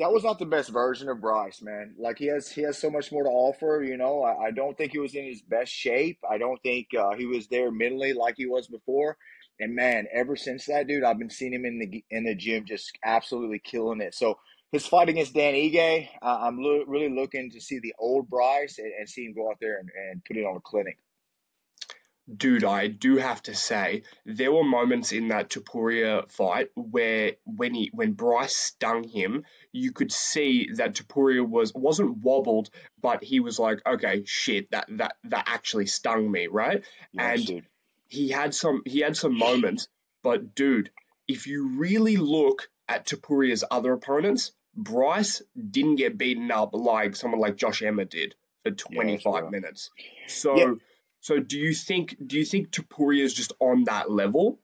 that 0.00 0.12
was 0.12 0.24
not 0.24 0.38
the 0.40 0.46
best 0.46 0.70
version 0.70 1.08
of 1.08 1.20
Bryce, 1.20 1.62
man. 1.62 1.94
Like 1.96 2.18
he 2.18 2.26
has 2.26 2.50
he 2.50 2.62
has 2.62 2.76
so 2.76 2.90
much 2.90 3.12
more 3.12 3.22
to 3.22 3.30
offer. 3.30 3.84
You 3.86 3.96
know, 3.96 4.22
I, 4.22 4.46
I 4.46 4.50
don't 4.50 4.76
think 4.76 4.92
he 4.92 4.98
was 4.98 5.14
in 5.14 5.24
his 5.26 5.42
best 5.42 5.70
shape. 5.70 6.18
I 6.28 6.38
don't 6.38 6.60
think 6.62 6.88
uh, 6.98 7.14
he 7.16 7.26
was 7.26 7.46
there 7.46 7.70
mentally 7.70 8.14
like 8.14 8.34
he 8.36 8.46
was 8.46 8.66
before. 8.66 9.16
And 9.60 9.74
man, 9.74 10.06
ever 10.10 10.36
since 10.36 10.64
that 10.66 10.86
dude, 10.86 11.04
I've 11.04 11.18
been 11.18 11.30
seeing 11.30 11.52
him 11.52 11.66
in 11.66 11.78
the 11.78 12.04
in 12.10 12.24
the 12.24 12.34
gym 12.34 12.64
just 12.64 12.98
absolutely 13.04 13.58
killing 13.58 14.00
it. 14.00 14.14
So 14.14 14.38
his 14.72 14.86
fight 14.86 15.10
against 15.10 15.34
Dan 15.34 15.54
Ige, 15.54 16.08
uh, 16.22 16.38
I'm 16.40 16.58
lo- 16.58 16.84
really 16.86 17.14
looking 17.14 17.50
to 17.50 17.60
see 17.60 17.78
the 17.78 17.94
old 17.98 18.30
Bryce 18.30 18.78
and, 18.78 18.92
and, 18.98 19.08
see 19.08 19.24
him 19.24 19.34
go 19.34 19.50
out 19.50 19.58
there 19.60 19.78
and, 19.78 19.90
and 19.90 20.24
put 20.24 20.36
it 20.36 20.44
on 20.44 20.56
a 20.56 20.60
clinic. 20.60 20.96
Dude, 22.34 22.62
I 22.62 22.86
do 22.86 23.16
have 23.16 23.42
to 23.42 23.54
say 23.56 24.04
there 24.24 24.52
were 24.52 24.62
moments 24.62 25.10
in 25.10 25.28
that 25.28 25.50
Topuria 25.50 26.30
fight 26.30 26.68
where 26.76 27.32
when 27.44 27.74
he 27.74 27.90
when 27.92 28.12
Bryce 28.12 28.54
stung 28.54 29.02
him, 29.02 29.44
you 29.72 29.92
could 29.92 30.12
see 30.12 30.70
that 30.76 30.94
Topuria 30.94 31.46
was 31.46 31.74
wasn't 31.74 32.18
wobbled, 32.18 32.70
but 33.02 33.24
he 33.24 33.40
was 33.40 33.58
like, 33.58 33.80
okay, 33.84 34.22
shit, 34.24 34.70
that 34.70 34.86
that 34.90 35.16
that 35.24 35.44
actually 35.48 35.86
stung 35.86 36.30
me, 36.30 36.46
right? 36.46 36.84
Yes, 37.12 37.38
and 37.38 37.46
dude 37.46 37.66
he 38.10 38.28
had 38.28 38.54
some 38.54 38.82
he 38.84 39.00
had 39.00 39.16
some 39.16 39.38
moments, 39.38 39.88
but 40.22 40.54
dude, 40.54 40.90
if 41.26 41.46
you 41.46 41.78
really 41.78 42.16
look 42.16 42.68
at 42.88 43.06
Topuria's 43.06 43.64
other 43.70 43.92
opponents, 43.92 44.52
Bryce 44.76 45.42
didn't 45.56 45.96
get 45.96 46.18
beaten 46.18 46.50
up 46.50 46.70
like 46.74 47.14
someone 47.16 47.40
like 47.40 47.56
Josh 47.56 47.82
Emmett 47.82 48.10
did 48.10 48.34
for 48.64 48.72
25 48.72 49.44
yeah, 49.44 49.50
minutes. 49.50 49.90
So 50.26 50.56
yeah. 50.56 50.74
so 51.20 51.38
do 51.38 51.56
you 51.56 51.72
think 51.72 52.16
do 52.24 52.36
you 52.36 52.44
think 52.44 52.72
Topuria 52.72 53.22
is 53.22 53.32
just 53.32 53.52
on 53.60 53.84
that 53.84 54.10
level? 54.10 54.58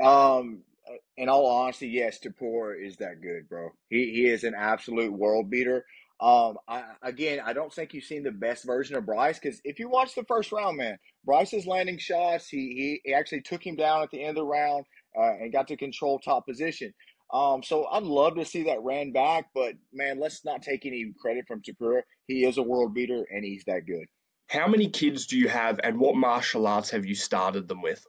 Um 0.00 0.62
in 1.16 1.28
all 1.28 1.46
honesty, 1.46 1.88
yes, 1.88 2.20
Topuria 2.20 2.86
is 2.86 2.98
that 2.98 3.20
good, 3.20 3.48
bro. 3.48 3.70
He 3.90 4.12
he 4.12 4.26
is 4.26 4.44
an 4.44 4.54
absolute 4.56 5.12
world 5.12 5.50
beater. 5.50 5.84
Um, 6.18 6.56
I, 6.66 6.84
again, 7.02 7.40
I 7.44 7.52
don't 7.52 7.72
think 7.72 7.92
you've 7.92 8.04
seen 8.04 8.22
the 8.22 8.30
best 8.30 8.64
version 8.64 8.96
of 8.96 9.04
Bryce 9.04 9.38
because 9.38 9.60
if 9.64 9.78
you 9.78 9.90
watch 9.90 10.14
the 10.14 10.24
first 10.24 10.50
round, 10.50 10.78
man, 10.78 10.98
Bryce 11.26 11.52
is 11.52 11.66
landing 11.66 11.98
shots. 11.98 12.48
He, 12.48 13.00
he 13.04 13.12
actually 13.12 13.42
took 13.42 13.66
him 13.66 13.76
down 13.76 14.02
at 14.02 14.10
the 14.10 14.20
end 14.20 14.30
of 14.30 14.36
the 14.36 14.44
round 14.44 14.86
uh, 15.18 15.32
and 15.40 15.52
got 15.52 15.68
to 15.68 15.76
control 15.76 16.18
top 16.18 16.46
position. 16.46 16.94
Um, 17.32 17.62
so 17.62 17.86
I'd 17.86 18.04
love 18.04 18.36
to 18.36 18.44
see 18.44 18.64
that 18.64 18.82
ran 18.82 19.12
back, 19.12 19.46
but 19.52 19.74
man, 19.92 20.20
let's 20.20 20.44
not 20.44 20.62
take 20.62 20.86
any 20.86 21.12
credit 21.20 21.44
from 21.48 21.60
Topuria. 21.60 22.02
He 22.28 22.44
is 22.44 22.56
a 22.56 22.62
world 22.62 22.94
beater 22.94 23.26
and 23.30 23.44
he's 23.44 23.64
that 23.66 23.84
good. 23.86 24.06
How 24.48 24.68
many 24.68 24.88
kids 24.88 25.26
do 25.26 25.36
you 25.36 25.48
have, 25.48 25.80
and 25.82 25.98
what 25.98 26.14
martial 26.14 26.68
arts 26.68 26.90
have 26.90 27.04
you 27.04 27.16
started 27.16 27.66
them 27.66 27.82
with? 27.82 28.06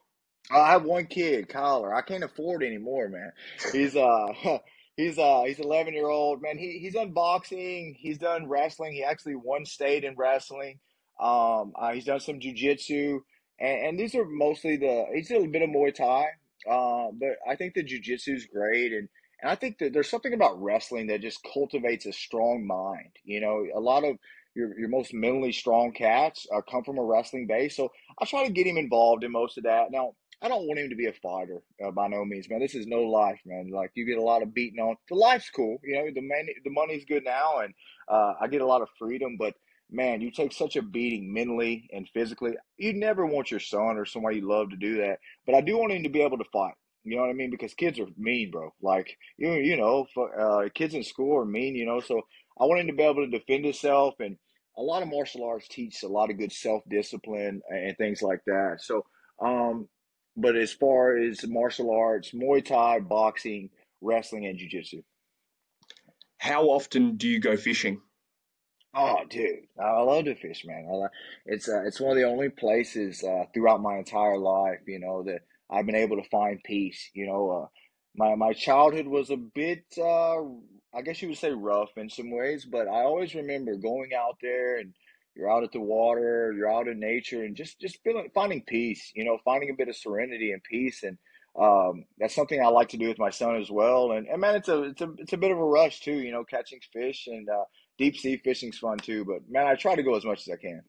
I 0.52 0.70
have 0.70 0.84
one 0.84 1.08
kid, 1.08 1.50
Kyler. 1.50 1.92
I 1.92 2.02
can't 2.02 2.24
afford 2.24 2.62
anymore, 2.62 3.10
man. 3.10 3.32
He's 3.74 3.96
uh 3.96 4.28
He's 4.98 5.20
uh 5.20 5.44
he's 5.46 5.60
11 5.60 5.94
year 5.94 6.10
old 6.10 6.42
man. 6.42 6.58
He 6.58 6.80
he's 6.80 6.96
done 6.96 7.12
boxing. 7.12 7.96
He's 8.00 8.18
done 8.18 8.48
wrestling. 8.48 8.94
He 8.94 9.04
actually 9.04 9.36
won 9.36 9.64
state 9.64 10.04
in 10.04 10.16
wrestling. 10.18 10.80
Um, 11.20 11.74
uh, 11.76 11.92
he's 11.94 12.06
done 12.06 12.20
some 12.20 12.40
jujitsu, 12.40 13.20
and, 13.60 13.88
and 13.88 14.00
these 14.00 14.16
are 14.16 14.26
mostly 14.26 14.78
the. 14.78 15.06
He's 15.14 15.28
did 15.28 15.44
a 15.44 15.48
bit 15.48 15.62
of 15.62 15.70
Muay 15.70 15.94
Thai. 15.94 16.28
Uh, 16.70 17.12
but 17.14 17.38
I 17.50 17.56
think 17.56 17.74
the 17.74 17.84
jujitsu 17.84 18.36
is 18.36 18.46
great, 18.46 18.92
and 18.92 19.08
and 19.42 19.52
I 19.52 19.56
think 19.56 19.78
that 19.80 19.94
there's 19.94 20.10
something 20.10 20.34
about 20.34 20.62
wrestling 20.62 21.08
that 21.08 21.22
just 21.22 21.46
cultivates 21.54 22.06
a 22.06 22.14
strong 22.14 22.66
mind. 22.66 23.12
You 23.24 23.40
know, 23.40 23.66
a 23.76 23.80
lot 23.80 24.04
of 24.04 24.18
your 24.56 24.78
your 24.80 24.90
most 24.90 25.14
mentally 25.14 25.52
strong 25.52 25.92
cats 25.92 26.46
uh, 26.54 26.62
come 26.70 26.84
from 26.84 26.98
a 26.98 27.04
wrestling 27.04 27.48
base. 27.48 27.76
So 27.76 27.90
I 28.20 28.26
try 28.26 28.46
to 28.46 28.52
get 28.52 28.68
him 28.68 28.78
involved 28.78 29.24
in 29.24 29.32
most 29.32 29.58
of 29.58 29.64
that. 29.64 29.92
Now 29.92 30.16
I 30.42 30.48
don't 30.48 30.68
want 30.68 30.80
him 30.80 30.90
to 30.90 30.96
be 30.96 31.08
a 31.08 31.14
fighter 31.14 31.62
uh, 31.84 31.92
by 31.92 32.08
no 32.08 32.26
means, 32.26 32.50
man. 32.50 32.60
This 32.60 32.76
is 32.76 32.88
no 32.88 33.02
life, 33.02 33.40
man. 33.46 33.70
Like 33.72 33.92
you 33.96 34.06
get 34.06 34.18
a 34.18 34.24
lot 34.24 34.44
of 34.44 34.54
beating 34.54 34.80
on. 34.80 34.96
The 35.10 35.16
life's 35.16 35.50
cool, 35.50 35.80
you 35.84 35.96
know. 35.96 36.06
The 36.14 36.22
money, 36.22 36.56
the 36.64 36.72
money's 36.72 37.06
good 37.06 37.24
now, 37.24 37.60
and 37.60 37.74
uh, 38.08 38.34
I 38.42 38.48
get 38.48 38.62
a 38.62 38.66
lot 38.66 38.82
of 38.82 38.90
freedom. 39.00 39.38
But 39.38 39.54
man, 39.90 40.22
you 40.22 40.32
take 40.32 40.54
such 40.54 40.76
a 40.76 40.82
beating 40.82 41.34
mentally 41.34 41.90
and 41.94 42.10
physically. 42.14 42.54
You 42.78 42.94
never 42.94 43.26
want 43.26 43.52
your 43.52 43.60
son 43.60 43.98
or 43.98 44.06
somebody 44.06 44.38
you 44.38 44.48
love 44.48 44.70
to 44.72 44.76
do 44.76 44.98
that. 44.98 45.20
But 45.46 45.56
I 45.56 45.62
do 45.62 45.78
want 45.78 45.94
him 45.94 46.04
to 46.04 46.10
be 46.10 46.22
able 46.22 46.38
to 46.38 46.44
fight. 46.52 46.74
You 47.04 47.16
know 47.16 47.22
what 47.22 47.30
I 47.30 47.34
mean? 47.34 47.52
Because 47.52 47.74
kids 47.74 48.00
are 48.00 48.08
mean, 48.18 48.52
bro. 48.52 48.74
Like 48.82 49.18
you, 49.38 49.54
you 49.54 49.78
know, 49.78 50.08
uh, 50.40 50.70
kids 50.74 50.94
in 50.94 51.04
school 51.04 51.38
are 51.38 51.46
mean. 51.46 51.76
You 51.76 51.86
know, 51.86 52.02
so 52.02 52.22
I 52.60 52.66
want 52.66 52.82
him 52.82 52.88
to 52.88 52.94
be 52.94 53.04
able 53.04 53.26
to 53.26 53.38
defend 53.38 53.66
himself 53.66 54.16
and. 54.20 54.38
A 54.80 54.84
lot 54.84 55.02
of 55.02 55.10
martial 55.10 55.44
arts 55.44 55.68
teach 55.68 56.04
a 56.04 56.08
lot 56.08 56.30
of 56.30 56.38
good 56.38 56.52
self 56.52 56.84
discipline 56.88 57.62
and 57.68 57.98
things 57.98 58.22
like 58.22 58.42
that. 58.46 58.76
So, 58.80 59.08
um, 59.42 59.90
but 60.36 60.56
as 60.56 60.72
far 60.72 61.18
as 61.18 61.44
martial 61.48 61.90
arts, 61.90 62.30
Muay 62.32 62.64
Thai, 62.64 63.00
boxing, 63.00 63.72
wrestling, 64.02 64.46
and 64.46 64.60
jiu-jitsu. 64.60 65.02
How 66.38 66.66
often 66.66 67.18
do 67.18 67.28
you 67.28 67.40
go 67.40 67.58
fishing? 67.58 68.02
Oh, 68.96 69.20
dude, 69.30 69.68
I 69.80 70.02
love 70.02 70.26
to 70.26 70.36
fish, 70.36 70.66
man. 70.66 70.88
it's 71.46 71.70
uh, 71.70 71.84
it's 71.86 72.00
one 72.00 72.12
of 72.12 72.18
the 72.18 72.28
only 72.28 72.50
places 72.50 73.24
uh, 73.24 73.44
throughout 73.54 73.82
my 73.82 73.98
entire 73.98 74.38
life, 74.38 74.80
you 74.88 75.00
know, 75.00 75.24
that 75.24 75.42
I've 75.70 75.86
been 75.86 75.96
able 75.96 76.18
to 76.18 76.30
find 76.30 76.64
peace. 76.64 77.10
You 77.14 77.28
know, 77.28 77.50
uh, 77.52 77.68
my 78.16 78.36
my 78.36 78.54
childhood 78.54 79.08
was 79.08 79.30
a 79.30 79.38
bit, 79.38 79.86
uh, 79.98 80.42
I 80.94 81.02
guess 81.04 81.22
you 81.22 81.28
would 81.30 81.38
say, 81.38 81.52
rough 81.52 81.92
in 81.98 82.10
some 82.10 82.32
ways, 82.32 82.66
but 82.66 82.88
I 82.88 83.04
always 83.04 83.36
remember 83.36 83.76
going 83.76 84.12
out 84.18 84.38
there 84.42 84.78
and 84.80 84.94
you're 85.36 85.52
out 85.52 85.64
at 85.64 85.72
the 85.72 85.80
water, 85.80 86.54
you're 86.58 86.72
out 86.72 86.88
in 86.88 87.00
nature, 87.00 87.44
and 87.44 87.56
just 87.56 87.80
just 87.80 88.02
feeling 88.04 88.30
finding 88.34 88.64
peace. 88.64 89.12
You 89.16 89.26
know, 89.26 89.38
finding 89.46 89.70
a 89.70 89.76
bit 89.78 89.90
of 89.90 89.96
serenity 89.96 90.52
and 90.52 90.64
peace, 90.64 91.04
and 91.04 91.18
um, 91.60 92.06
that's 92.18 92.36
something 92.36 92.62
I 92.62 92.68
like 92.68 92.90
to 92.90 92.98
do 92.98 93.08
with 93.08 93.20
my 93.20 93.30
son 93.30 93.58
as 93.58 93.70
well. 93.70 94.14
And, 94.14 94.28
and 94.28 94.42
man, 94.42 94.56
it's 94.56 94.70
a 94.70 94.84
it's 94.84 95.02
a 95.02 95.14
it's 95.20 95.34
a 95.34 95.38
bit 95.38 95.52
of 95.52 95.60
a 95.60 95.64
rush 95.64 96.00
too. 96.00 96.16
You 96.16 96.32
know, 96.32 96.44
catching 96.44 96.80
fish 96.92 97.28
and 97.28 97.48
uh, 97.50 97.66
deep 97.98 98.18
sea 98.18 98.38
fishing's 98.38 98.78
fun 98.78 98.98
too. 98.98 99.26
But 99.26 99.50
man, 99.50 99.68
I 99.68 99.76
try 99.76 99.96
to 99.96 100.04
go 100.04 100.16
as 100.16 100.26
much 100.26 100.48
as 100.48 100.54
I 100.54 100.58
can. 100.58 100.84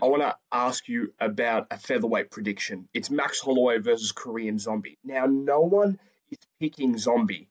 I 0.00 0.06
want 0.06 0.22
to 0.22 0.36
ask 0.50 0.88
you 0.88 1.12
about 1.20 1.66
a 1.70 1.78
featherweight 1.78 2.30
prediction. 2.30 2.88
It's 2.94 3.10
Max 3.10 3.40
Holloway 3.40 3.78
versus 3.78 4.12
Korean 4.12 4.58
Zombie. 4.58 4.98
Now, 5.04 5.26
no 5.26 5.60
one 5.60 5.98
is 6.30 6.38
picking 6.60 6.96
Zombie. 6.96 7.48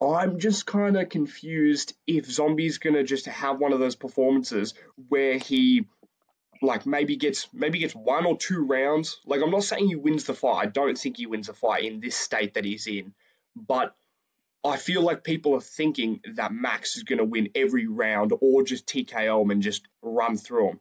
I'm 0.00 0.38
just 0.38 0.66
kind 0.66 0.96
of 0.96 1.08
confused 1.08 1.94
if 2.06 2.26
Zombie's 2.26 2.78
gonna 2.78 3.02
just 3.02 3.26
have 3.26 3.58
one 3.58 3.72
of 3.72 3.80
those 3.80 3.96
performances 3.96 4.74
where 5.08 5.38
he 5.38 5.86
like 6.62 6.86
maybe 6.86 7.16
gets 7.16 7.48
maybe 7.52 7.78
gets 7.78 7.94
one 7.94 8.26
or 8.26 8.36
two 8.36 8.64
rounds. 8.64 9.20
Like 9.24 9.40
I'm 9.42 9.50
not 9.50 9.64
saying 9.64 9.88
he 9.88 9.96
wins 9.96 10.24
the 10.24 10.34
fight. 10.34 10.62
I 10.62 10.66
don't 10.66 10.98
think 10.98 11.16
he 11.16 11.26
wins 11.26 11.46
the 11.46 11.54
fight 11.54 11.84
in 11.84 12.00
this 12.00 12.16
state 12.16 12.54
that 12.54 12.64
he's 12.64 12.86
in, 12.86 13.14
but 13.54 13.94
I 14.66 14.76
feel 14.76 15.02
like 15.02 15.24
people 15.24 15.54
are 15.54 15.60
thinking 15.60 16.20
that 16.34 16.52
Max 16.52 16.96
is 16.96 17.04
going 17.04 17.18
to 17.18 17.24
win 17.24 17.50
every 17.54 17.86
round 17.86 18.32
or 18.40 18.62
just 18.62 18.86
TKO 18.86 19.42
him 19.42 19.50
and 19.50 19.62
just 19.62 19.86
run 20.02 20.36
through 20.36 20.70
him. 20.70 20.80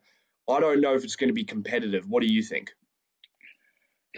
I 0.49 0.59
don't 0.59 0.81
know 0.81 0.95
if 0.95 1.03
it's 1.03 1.15
going 1.15 1.29
to 1.29 1.33
be 1.33 1.45
competitive. 1.45 2.05
What 2.07 2.21
do 2.21 2.27
you 2.27 2.41
think? 2.41 2.71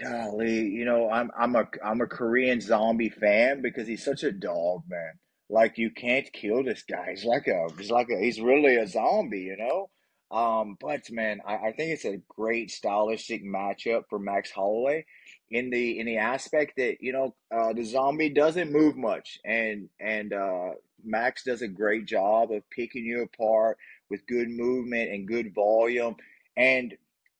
Golly, 0.00 0.68
you 0.68 0.84
know, 0.84 1.10
I'm 1.10 1.30
I'm 1.36 1.56
a 1.56 1.64
I'm 1.84 2.00
a 2.00 2.06
Korean 2.06 2.60
zombie 2.60 3.08
fan 3.08 3.62
because 3.62 3.88
he's 3.88 4.04
such 4.04 4.22
a 4.22 4.30
dog, 4.30 4.82
man. 4.88 5.14
Like 5.50 5.76
you 5.76 5.90
can't 5.90 6.30
kill 6.32 6.62
this 6.62 6.84
guy. 6.88 7.06
He's 7.10 7.24
like 7.24 7.48
a 7.48 7.66
he's 7.76 7.90
like 7.90 8.08
a 8.10 8.18
he's 8.18 8.40
really 8.40 8.76
a 8.76 8.86
zombie, 8.86 9.40
you 9.40 9.56
know. 9.56 9.90
Um, 10.30 10.76
but 10.80 11.10
man, 11.10 11.40
I, 11.46 11.54
I 11.54 11.72
think 11.72 11.90
it's 11.92 12.04
a 12.04 12.20
great 12.28 12.70
stylistic 12.70 13.42
matchup 13.44 14.02
for 14.08 14.18
Max 14.18 14.50
Holloway 14.52 15.06
in 15.50 15.70
the 15.70 15.98
in 15.98 16.06
the 16.06 16.18
aspect 16.18 16.74
that 16.76 16.96
you 17.00 17.12
know 17.12 17.34
uh, 17.54 17.72
the 17.72 17.84
zombie 17.84 18.28
doesn't 18.28 18.72
move 18.72 18.96
much, 18.96 19.38
and 19.44 19.88
and 20.00 20.32
uh, 20.32 20.70
Max 21.04 21.44
does 21.44 21.62
a 21.62 21.68
great 21.68 22.06
job 22.06 22.50
of 22.52 22.68
picking 22.70 23.04
you 23.04 23.22
apart 23.22 23.78
with 24.10 24.26
good 24.26 24.48
movement 24.48 25.10
and 25.10 25.28
good 25.28 25.54
volume. 25.54 26.16
And 26.56 26.94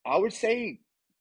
I 0.06 0.16
would 0.16 0.32
say 0.32 0.80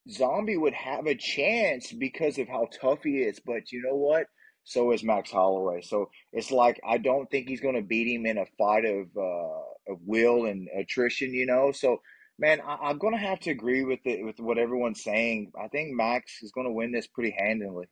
Zombie 0.09 0.57
would 0.57 0.73
have 0.73 1.05
a 1.07 1.15
chance 1.15 1.91
because 1.91 2.37
of 2.37 2.47
how 2.47 2.69
tough 2.79 3.03
he 3.03 3.17
is. 3.21 3.39
But 3.45 3.71
you 3.71 3.81
know 3.81 3.95
what? 3.95 4.27
So 4.63 4.91
is 4.91 5.03
Max 5.03 5.31
Holloway. 5.31 5.81
So 5.81 6.09
it's 6.33 6.51
like 6.51 6.79
I 6.87 6.97
don't 6.97 7.29
think 7.29 7.47
he's 7.47 7.61
going 7.61 7.75
to 7.75 7.81
beat 7.81 8.13
him 8.13 8.25
in 8.25 8.37
a 8.37 8.45
fight 8.57 8.85
of 8.85 9.07
uh, 9.17 9.91
of 9.93 9.99
will 10.05 10.45
and 10.45 10.67
attrition. 10.77 11.33
You 11.33 11.45
know. 11.45 11.71
So 11.71 12.01
man, 12.39 12.61
I, 12.61 12.89
am 12.89 12.97
going 12.97 13.13
to 13.13 13.19
have 13.19 13.39
to 13.41 13.51
agree 13.51 13.83
with 13.83 14.05
it 14.05 14.23
with 14.23 14.39
what 14.39 14.57
everyone's 14.57 15.03
saying. 15.03 15.51
I 15.59 15.67
think 15.67 15.93
Max 15.93 16.41
is 16.43 16.51
going 16.51 16.67
to 16.67 16.73
win 16.73 16.91
this 16.91 17.07
pretty 17.07 17.35
handily. 17.37 17.87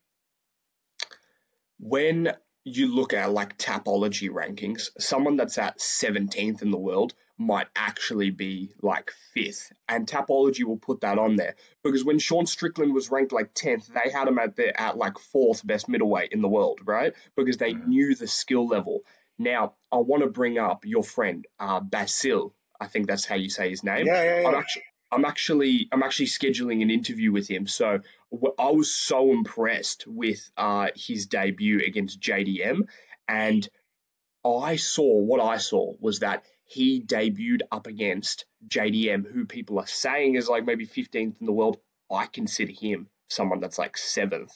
When 1.80 2.32
you 2.64 2.94
look 2.94 3.14
at 3.14 3.32
like 3.32 3.58
Tapology 3.58 4.30
rankings, 4.30 4.90
someone 5.00 5.38
that's 5.38 5.58
at 5.58 5.80
17th 5.80 6.62
in 6.62 6.72
the 6.72 6.78
world 6.78 7.14
might 7.38 7.68
actually 7.75 8.32
be 8.32 8.72
like 8.82 9.12
fifth. 9.34 9.72
And 9.90 10.08
Tapology 10.08 10.64
will 10.64 10.78
put 10.78 11.02
that 11.02 11.20
on 11.20 11.36
there. 11.36 11.56
Because 11.84 12.04
when 12.04 12.18
Sean 12.18 12.46
Strickland 12.46 12.94
was 12.94 13.12
ranked 13.12 13.34
like 13.34 13.54
10th, 13.54 13.88
they 13.88 14.10
had 14.10 14.28
him 14.28 14.40
at 14.40 14.56
the 14.56 14.80
at 14.80 14.98
like 14.98 15.20
fourth 15.20 15.66
best 15.66 15.90
middleweight 15.90 16.32
in 16.32 16.42
the 16.42 16.48
world, 16.48 16.80
right? 16.86 17.14
Because 17.36 17.58
they 17.58 17.74
mm. 17.74 17.88
knew 17.88 18.16
the 18.16 18.28
skill 18.28 18.68
level. 18.68 19.02
Now, 19.38 19.74
I 19.92 19.98
want 19.98 20.24
to 20.24 20.30
bring 20.30 20.58
up 20.58 20.86
your 20.86 21.04
friend, 21.04 21.46
uh, 21.60 21.82
Basil. 21.82 22.55
I 22.79 22.88
think 22.88 23.08
that's 23.08 23.25
how 23.25 23.36
you 23.36 23.50
say 23.50 23.70
his 23.70 23.84
name. 23.84 24.08
Yeah, 24.08 24.24
yeah, 24.24 24.41
yeah. 24.41 24.48
I'm 24.48 24.55
actually, 24.55 24.84
I'm 25.12 25.25
actually 25.25 25.89
I'm 25.91 26.03
actually 26.03 26.27
scheduling 26.27 26.82
an 26.82 26.89
interview 26.89 27.32
with 27.32 27.48
him. 27.48 27.67
So 27.67 28.00
I 28.60 28.72
was 28.72 28.94
so 28.94 29.32
impressed 29.32 30.05
with 30.08 30.50
uh, 30.58 30.88
his 30.96 31.27
debut 31.27 31.82
against 31.86 32.20
JDM, 32.20 32.88
and 33.27 33.67
I 34.46 34.75
saw 34.75 35.20
what 35.20 35.39
I 35.39 35.58
saw 35.58 35.94
was 36.00 36.20
that 36.20 36.44
he 36.65 37.01
debuted 37.01 37.62
up 37.72 37.88
against 37.88 38.46
JDM, 38.67 39.32
who 39.32 39.46
people 39.46 39.79
are 39.79 39.88
saying 39.88 40.36
is 40.36 40.50
like 40.50 40.65
maybe 40.65 40.88
15th 40.88 41.39
in 41.39 41.46
the 41.46 41.51
world. 41.51 41.77
I 42.12 42.25
consider 42.25 42.72
him 42.72 43.08
someone 43.29 43.60
that's 43.60 43.77
like 43.77 43.98
seventh, 43.98 44.51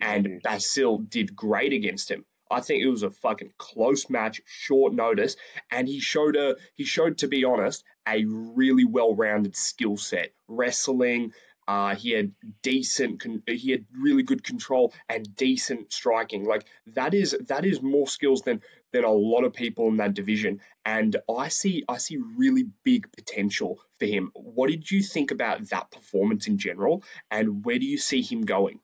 and 0.00 0.40
Basil 0.42 0.98
did 0.98 1.36
great 1.36 1.72
against 1.72 2.10
him. 2.10 2.24
I 2.50 2.60
think 2.60 2.82
it 2.82 2.88
was 2.88 3.02
a 3.02 3.10
fucking 3.10 3.52
close 3.58 4.08
match, 4.08 4.40
short 4.46 4.92
notice, 4.92 5.36
and 5.70 5.86
he 5.86 6.00
showed 6.00 6.36
a 6.36 6.56
he 6.74 6.84
showed 6.84 7.18
to 7.18 7.28
be 7.28 7.44
honest 7.44 7.84
a 8.06 8.24
really 8.24 8.84
well-rounded 8.84 9.54
skill 9.56 9.96
set, 9.96 10.32
wrestling. 10.46 11.32
Uh, 11.66 11.94
he 11.94 12.12
had 12.12 12.32
decent, 12.62 13.22
he 13.46 13.70
had 13.72 13.84
really 13.92 14.22
good 14.22 14.42
control 14.42 14.94
and 15.06 15.36
decent 15.36 15.92
striking. 15.92 16.46
Like 16.46 16.64
that 16.94 17.12
is 17.12 17.36
that 17.48 17.66
is 17.66 17.82
more 17.82 18.08
skills 18.08 18.40
than 18.40 18.62
than 18.92 19.04
a 19.04 19.12
lot 19.12 19.44
of 19.44 19.52
people 19.52 19.88
in 19.88 19.98
that 19.98 20.14
division. 20.14 20.60
And 20.86 21.14
I 21.28 21.48
see 21.48 21.84
I 21.86 21.98
see 21.98 22.16
really 22.16 22.64
big 22.84 23.12
potential 23.12 23.78
for 23.98 24.06
him. 24.06 24.30
What 24.34 24.70
did 24.70 24.90
you 24.90 25.02
think 25.02 25.30
about 25.30 25.68
that 25.68 25.90
performance 25.90 26.46
in 26.46 26.56
general, 26.56 27.04
and 27.30 27.62
where 27.62 27.78
do 27.78 27.84
you 27.84 27.98
see 27.98 28.22
him 28.22 28.46
going? 28.46 28.80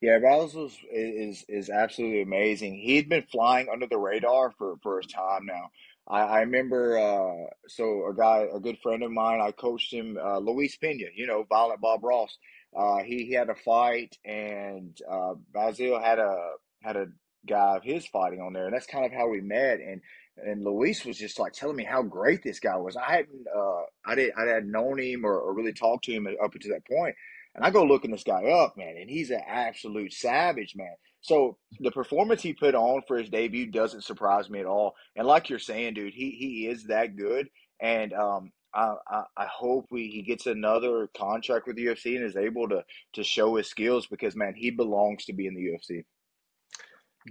Yeah, 0.00 0.18
Basil 0.18 0.66
is, 0.66 0.78
is 0.92 1.44
is 1.48 1.70
absolutely 1.70 2.22
amazing. 2.22 2.74
He'd 2.76 3.08
been 3.08 3.24
flying 3.32 3.68
under 3.72 3.86
the 3.86 3.98
radar 3.98 4.52
for 4.58 4.76
for 4.82 4.98
a 4.98 5.02
time 5.02 5.46
now. 5.46 5.70
I, 6.08 6.20
I 6.20 6.40
remember, 6.40 6.98
uh, 6.98 7.50
so 7.66 8.06
a 8.08 8.14
guy, 8.14 8.46
a 8.54 8.60
good 8.60 8.78
friend 8.78 9.02
of 9.02 9.10
mine, 9.10 9.40
I 9.40 9.50
coached 9.50 9.92
him, 9.92 10.16
uh, 10.22 10.38
Luis 10.38 10.76
Pena, 10.76 11.06
you 11.14 11.26
know, 11.26 11.44
Violent 11.48 11.80
Bob 11.80 12.04
Ross. 12.04 12.36
Uh, 12.76 12.98
he, 13.02 13.24
he 13.24 13.32
had 13.32 13.48
a 13.48 13.56
fight, 13.56 14.16
and 14.24 14.96
uh, 15.10 15.34
Basil 15.52 15.98
had 16.00 16.18
a 16.18 16.36
had 16.82 16.96
a 16.96 17.06
guy 17.46 17.76
of 17.76 17.82
his 17.82 18.06
fighting 18.06 18.40
on 18.40 18.52
there, 18.52 18.66
and 18.66 18.74
that's 18.74 18.86
kind 18.86 19.06
of 19.06 19.12
how 19.12 19.28
we 19.28 19.40
met. 19.40 19.80
And 19.80 20.02
and 20.36 20.62
Luis 20.62 21.04
was 21.06 21.16
just 21.18 21.38
like 21.40 21.54
telling 21.54 21.76
me 21.76 21.84
how 21.84 22.02
great 22.02 22.42
this 22.44 22.60
guy 22.60 22.76
was. 22.76 22.96
I 22.96 23.10
hadn't, 23.12 23.46
uh, 23.56 23.82
I 24.04 24.14
did, 24.14 24.32
I 24.36 24.42
hadn't 24.42 24.70
known 24.70 24.98
him 25.00 25.24
or, 25.24 25.38
or 25.38 25.54
really 25.54 25.72
talked 25.72 26.04
to 26.04 26.12
him 26.12 26.26
up 26.26 26.54
until 26.54 26.72
that 26.72 26.86
point. 26.86 27.16
And 27.56 27.64
I 27.64 27.70
go 27.70 27.84
looking 27.84 28.10
this 28.10 28.22
guy 28.22 28.44
up, 28.44 28.76
man, 28.76 28.96
and 29.00 29.08
he's 29.08 29.30
an 29.30 29.40
absolute 29.46 30.12
savage, 30.12 30.74
man. 30.76 30.94
So 31.22 31.56
the 31.80 31.90
performance 31.90 32.42
he 32.42 32.52
put 32.52 32.74
on 32.74 33.00
for 33.08 33.16
his 33.16 33.30
debut 33.30 33.70
doesn't 33.70 34.04
surprise 34.04 34.50
me 34.50 34.60
at 34.60 34.66
all. 34.66 34.94
And 35.16 35.26
like 35.26 35.48
you're 35.48 35.58
saying, 35.58 35.94
dude, 35.94 36.12
he 36.12 36.30
he 36.30 36.68
is 36.68 36.84
that 36.84 37.16
good. 37.16 37.48
And 37.80 38.12
um, 38.12 38.52
I, 38.74 38.94
I, 39.36 39.46
hope 39.46 39.86
we, 39.90 40.08
he 40.08 40.22
gets 40.22 40.46
another 40.46 41.08
contract 41.16 41.66
with 41.66 41.76
the 41.76 41.86
UFC 41.86 42.16
and 42.16 42.24
is 42.24 42.36
able 42.36 42.68
to 42.68 42.84
to 43.14 43.24
show 43.24 43.56
his 43.56 43.68
skills 43.68 44.06
because 44.06 44.36
man, 44.36 44.54
he 44.54 44.70
belongs 44.70 45.24
to 45.26 45.32
be 45.32 45.46
in 45.46 45.54
the 45.54 45.62
UFC. 45.62 46.04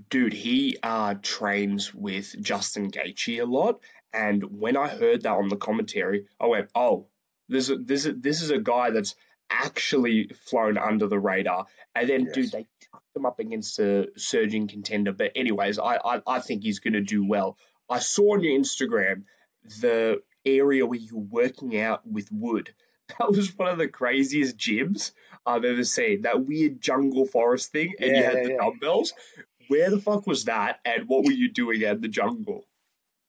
Dude, 0.10 0.34
he 0.34 0.77
uh, 0.82 1.15
trains 1.22 1.94
with 1.94 2.36
Justin 2.41 2.91
Gaethje 2.91 3.41
a 3.41 3.46
lot, 3.46 3.79
and 4.12 4.44
when 4.60 4.75
I 4.75 4.88
heard 4.88 5.22
that 5.22 5.29
on 5.32 5.48
the 5.50 5.55
commentary, 5.55 6.25
I 6.39 6.48
went, 6.48 6.70
"Oh, 6.75 7.08
this 7.48 7.72
this 7.79 8.08
this 8.17 8.41
is 8.41 8.50
a 8.50 8.60
guy 8.60 8.89
that's 8.89 9.15
actually 9.63 10.31
flown 10.45 10.77
under 10.77 11.07
the 11.07 11.19
radar." 11.19 11.65
And 11.93 12.09
then, 12.09 12.25
yes. 12.25 12.33
dude, 12.33 12.51
they 12.51 12.67
tucked 12.91 13.15
him 13.15 13.25
up 13.25 13.39
against 13.39 13.79
a 13.79 14.07
surging 14.17 14.67
contender. 14.67 15.12
But 15.12 15.31
anyways, 15.35 15.79
I 15.79 15.97
I, 15.97 16.21
I 16.27 16.39
think 16.39 16.63
he's 16.63 16.79
going 16.79 16.93
to 16.93 17.01
do 17.01 17.25
well. 17.25 17.57
I 17.89 18.00
saw 18.00 18.33
on 18.33 18.43
your 18.43 18.59
Instagram 18.59 19.24
the 19.81 20.21
area 20.45 20.85
where 20.85 21.00
you're 21.00 21.19
working 21.19 21.79
out 21.79 22.05
with 22.05 22.29
wood. 22.31 22.74
That 23.19 23.29
was 23.29 23.55
one 23.55 23.69
of 23.69 23.77
the 23.77 23.88
craziest 23.88 24.57
gyms 24.57 25.12
I've 25.45 25.63
ever 25.63 25.83
seen. 25.83 26.24
That 26.24 26.43
weird 26.43 26.81
jungle 26.81 27.27
forest 27.27 27.71
thing, 27.71 27.93
and 28.00 28.09
yeah, 28.09 28.17
you 28.17 28.24
had 28.24 28.33
yeah, 28.33 28.43
the 28.43 28.50
yeah. 28.50 28.57
dumbbells. 28.57 29.13
Where 29.67 29.91
the 29.91 30.00
fuck 30.00 30.25
was 30.25 30.45
that, 30.45 30.79
and 30.83 31.07
what 31.07 31.24
were 31.24 31.31
you 31.31 31.51
doing 31.51 31.83
at 31.83 32.01
the 32.01 32.07
jungle? 32.07 32.65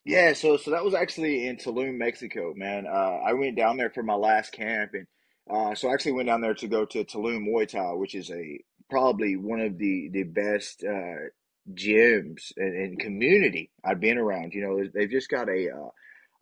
Yeah, 0.06 0.32
so 0.32 0.56
so 0.56 0.70
that 0.70 0.82
was 0.82 0.94
actually 0.94 1.46
in 1.46 1.56
Tulum, 1.56 1.98
Mexico, 1.98 2.54
man. 2.56 2.86
Uh, 2.86 3.18
I 3.26 3.34
went 3.34 3.56
down 3.56 3.76
there 3.76 3.90
for 3.90 4.02
my 4.02 4.14
last 4.14 4.52
camp, 4.52 4.92
and 4.94 5.06
uh, 5.48 5.74
so 5.74 5.88
I 5.88 5.94
actually 5.94 6.12
went 6.12 6.28
down 6.28 6.40
there 6.40 6.54
to 6.54 6.68
go 6.68 6.84
to 6.86 7.04
Tulum 7.04 7.46
Muay 7.46 7.68
Thai, 7.68 7.92
which 7.92 8.14
is 8.14 8.30
a 8.30 8.60
probably 8.90 9.36
one 9.36 9.60
of 9.60 9.78
the 9.78 10.08
the 10.12 10.24
best 10.24 10.84
uh, 10.84 11.28
gyms 11.72 12.52
and, 12.56 12.76
and, 12.76 12.98
community 13.00 13.70
I've 13.84 14.00
been 14.00 14.18
around. 14.18 14.54
You 14.54 14.62
know, 14.62 14.88
they've 14.94 15.10
just 15.10 15.28
got 15.28 15.48
a 15.48 15.70
uh, 15.70 15.90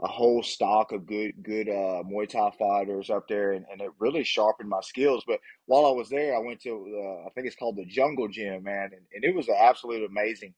a 0.01 0.09
whole 0.09 0.43
stock 0.43 0.93
of 0.93 1.07
good 1.07 1.33
good 1.43 1.69
uh, 1.69 2.03
Muay 2.03 2.29
Thai 2.29 2.51
fighters 2.59 3.11
up 3.11 3.29
there, 3.29 3.53
and, 3.53 3.67
and 3.71 3.81
it 3.81 3.91
really 3.99 4.25
sharpened 4.25 4.69
my 4.69 4.81
skills. 4.81 5.23
But 5.27 5.41
while 5.67 5.87
I 5.87 5.91
was 5.91 6.09
there, 6.09 6.35
I 6.35 6.41
went 6.41 6.61
to 6.63 6.71
uh, 6.71 7.27
I 7.27 7.31
think 7.31 7.47
it's 7.47 7.57
called 7.57 7.77
the 7.77 7.87
Jungle 7.87 8.29
Gym, 8.29 8.63
man, 8.63 8.91
and, 8.93 9.03
and 9.15 9.25
it 9.25 9.35
was 9.35 9.49
absolutely 9.49 10.07
amazing. 10.07 10.55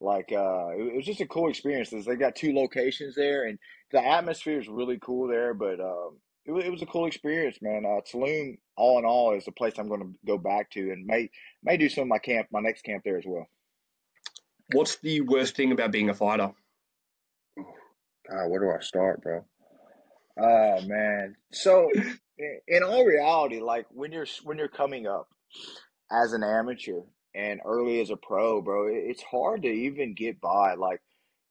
Like 0.00 0.30
uh, 0.32 0.68
it, 0.76 0.94
was 0.94 1.06
just 1.06 1.22
a 1.22 1.26
cool 1.26 1.48
experience. 1.48 1.90
They 1.90 2.16
got 2.16 2.36
two 2.36 2.54
locations 2.54 3.14
there, 3.14 3.46
and 3.46 3.58
the 3.90 4.04
atmosphere 4.04 4.60
is 4.60 4.68
really 4.68 4.98
cool 5.00 5.28
there. 5.28 5.54
But 5.54 5.80
um, 5.80 6.18
it, 6.46 6.52
it 6.52 6.70
was 6.70 6.82
a 6.82 6.86
cool 6.86 7.06
experience, 7.06 7.58
man. 7.60 7.84
Uh, 7.84 8.00
Tulum, 8.00 8.58
all 8.76 8.98
in 8.98 9.04
all, 9.04 9.34
is 9.34 9.48
a 9.48 9.52
place 9.52 9.74
I'm 9.78 9.88
going 9.88 10.00
to 10.00 10.14
go 10.26 10.38
back 10.38 10.70
to, 10.72 10.90
and 10.92 11.06
may 11.06 11.30
may 11.62 11.76
do 11.76 11.88
some 11.88 12.02
of 12.02 12.08
my 12.08 12.18
camp, 12.18 12.48
my 12.50 12.60
next 12.60 12.82
camp 12.82 13.02
there 13.04 13.18
as 13.18 13.24
well. 13.26 13.46
What's 14.72 14.96
the 14.96 15.20
worst 15.20 15.56
thing 15.56 15.72
about 15.72 15.92
being 15.92 16.08
a 16.08 16.14
fighter? 16.14 16.52
God, 17.56 18.48
where 18.48 18.60
do 18.60 18.70
I 18.70 18.82
start, 18.82 19.22
bro? 19.22 19.44
Oh 20.38 20.80
man. 20.82 21.36
So 21.52 21.90
in 22.38 22.60
in 22.68 22.82
all 22.82 23.04
reality, 23.04 23.60
like 23.60 23.86
when 23.90 24.12
you're 24.12 24.26
when 24.44 24.58
you're 24.58 24.68
coming 24.68 25.06
up 25.06 25.28
as 26.10 26.32
an 26.32 26.42
amateur 26.42 27.00
and 27.34 27.60
early 27.64 28.00
as 28.00 28.10
a 28.10 28.16
pro, 28.16 28.60
bro, 28.62 28.88
it's 28.88 29.22
hard 29.22 29.62
to 29.62 29.68
even 29.68 30.14
get 30.14 30.40
by. 30.40 30.74
Like 30.74 31.00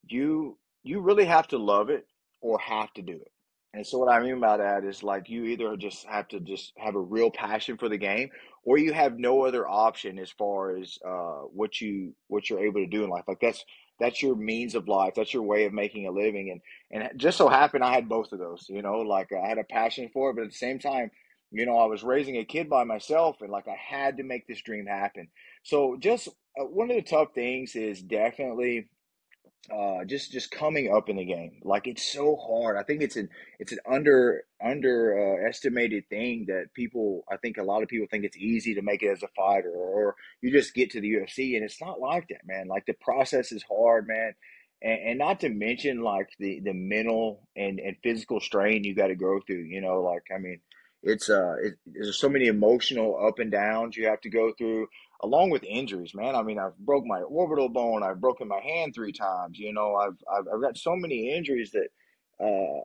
you 0.08 0.58
you 0.84 1.00
really 1.02 1.25
have 1.25 1.48
to 1.50 1.58
love 1.58 1.90
it 1.90 2.06
or 2.42 2.60
have 2.60 2.94
to 2.94 3.02
do 3.02 3.14
it. 3.14 3.32
And 3.75 3.86
so 3.86 3.98
what 3.98 4.10
I 4.10 4.22
mean 4.22 4.39
by 4.39 4.55
that 4.55 4.86
is 4.86 5.03
like 5.03 5.29
you 5.29 5.44
either 5.46 5.75
just 5.75 6.05
have 6.05 6.29
to 6.29 6.39
just 6.39 6.72
have 6.77 6.96
a 6.96 7.01
real 7.01 7.29
passion 7.29 7.77
for 7.77 7.89
the 7.89 7.98
game 7.98 8.29
or 8.63 8.77
you 8.77 8.94
have 8.94 9.20
no 9.20 9.46
other 9.46 9.67
option 9.67 10.17
as 10.17 10.32
far 10.32 10.77
as 10.77 10.98
uh 11.05 11.41
what 11.53 11.82
you 11.82 12.15
what 12.27 12.50
you're 12.50 12.65
able 12.65 12.79
to 12.79 12.88
do 12.88 13.03
in 13.03 13.10
life. 13.10 13.25
Like 13.27 13.41
that's 13.41 13.65
that's 14.00 14.24
your 14.24 14.36
means 14.36 14.75
of 14.75 14.88
life. 14.88 15.13
That's 15.15 15.34
your 15.34 15.44
way 15.44 15.65
of 15.65 15.74
making 15.74 16.08
a 16.08 16.12
living. 16.12 16.51
And 16.94 17.03
and 17.03 17.20
just 17.20 17.38
so 17.38 17.50
happened 17.50 17.84
I 17.84 17.94
had 17.94 18.08
both 18.08 18.32
of 18.32 18.39
those, 18.39 18.65
you 18.70 18.82
know, 18.82 19.00
like 19.01 19.32
I 19.34 19.46
had 19.46 19.58
a 19.58 19.65
passion 19.65 20.10
for 20.13 20.29
it, 20.29 20.36
but 20.36 20.44
at 20.46 20.51
the 20.51 20.55
same 20.55 20.79
time, 20.79 21.12
you 21.51 21.65
know, 21.65 21.77
I 21.77 21.86
was 21.86 22.01
raising 22.01 22.38
a 22.38 22.46
kid 22.46 22.70
by 22.70 22.86
myself 22.86 23.41
and 23.41 23.51
like 23.51 23.67
I 23.67 23.75
had 23.75 24.15
to 24.17 24.24
make 24.24 24.48
this 24.48 24.62
dream 24.62 24.86
happen. 24.86 25.27
So 25.63 25.98
just 26.00 26.29
uh, 26.29 26.63
one 26.63 26.89
of 26.89 26.96
the 26.96 27.01
tough 27.01 27.34
things 27.36 27.75
is 27.75 28.01
definitely 28.01 28.88
uh 29.72 30.05
just 30.05 30.31
just 30.31 30.51
coming 30.51 30.93
up 30.93 31.10
in 31.10 31.17
the 31.17 31.25
game. 31.25 31.62
Like 31.63 31.88
it's 31.88 32.03
so 32.03 32.36
hard. 32.36 32.77
I 32.77 32.84
think 32.84 33.01
it's 33.01 33.15
an 33.15 33.29
it's 33.60 33.72
an 33.72 33.79
under 33.89 34.43
under 34.63 35.48
uh, 35.48 35.51
thing 36.10 36.45
that 36.48 36.74
people 36.74 37.24
i 37.29 37.38
think 37.38 37.57
a 37.57 37.63
lot 37.63 37.84
of 37.84 37.89
people 37.89 38.07
think 38.10 38.24
it's 38.24 38.38
easy 38.38 38.74
to 38.75 38.81
make 38.81 39.03
it 39.03 39.10
as 39.10 39.24
a 39.24 39.27
fighter 39.36 39.72
or 39.72 40.15
you 40.41 40.51
just 40.51 40.74
get 40.74 40.91
to 40.91 41.01
the 41.01 41.13
ufc 41.15 41.55
and 41.55 41.63
it's 41.63 41.81
not 41.81 42.00
like 42.00 42.27
that 42.29 42.45
man. 42.45 42.67
Like 42.67 42.86
the 42.86 42.93
process 42.93 43.51
is 43.51 43.63
hard 43.63 44.07
man. 44.07 44.34
And, 44.81 45.10
and 45.10 45.19
not 45.19 45.39
to 45.41 45.50
mention 45.50 46.01
like 46.01 46.29
the 46.39 46.60
the 46.60 46.74
mental 46.74 47.48
and 47.55 47.79
and 47.79 47.95
physical 48.03 48.39
strain 48.39 48.84
you 48.84 48.95
got 48.95 49.07
to 49.07 49.15
go 49.15 49.39
through 49.45 49.63
you 49.63 49.81
know 49.81 50.01
like 50.01 50.24
i 50.34 50.38
mean 50.38 50.60
it's 51.01 51.29
uh 51.29 51.55
it, 51.62 51.75
there's 51.86 52.19
so 52.19 52.29
many 52.29 52.48
emotional 52.48 53.17
up 53.25 53.39
and 53.39 53.51
downs 53.51 53.95
you 53.95 54.07
have 54.07 54.22
to 54.22 54.29
go 54.29 54.51
through 54.57 54.88
along 55.24 55.50
with 55.50 55.63
injuries, 55.63 56.13
man. 56.13 56.36
I 56.36 56.43
mean, 56.43 56.60
I've 56.60 56.77
broke 56.77 57.05
my 57.05 57.22
orbital 57.22 57.69
bone. 57.69 58.03
I've 58.03 58.22
broken 58.22 58.48
my 58.48 58.60
hand 58.60 58.93
three 58.93 59.13
times. 59.13 59.57
You 59.57 59.74
know, 59.74 59.95
I've 59.95 60.17
I've, 60.31 60.45
I've 60.53 60.62
got 60.62 60.77
so 60.77 60.95
many 60.95 61.36
injuries 61.36 61.72
that. 61.72 61.88
Uh, 62.43 62.81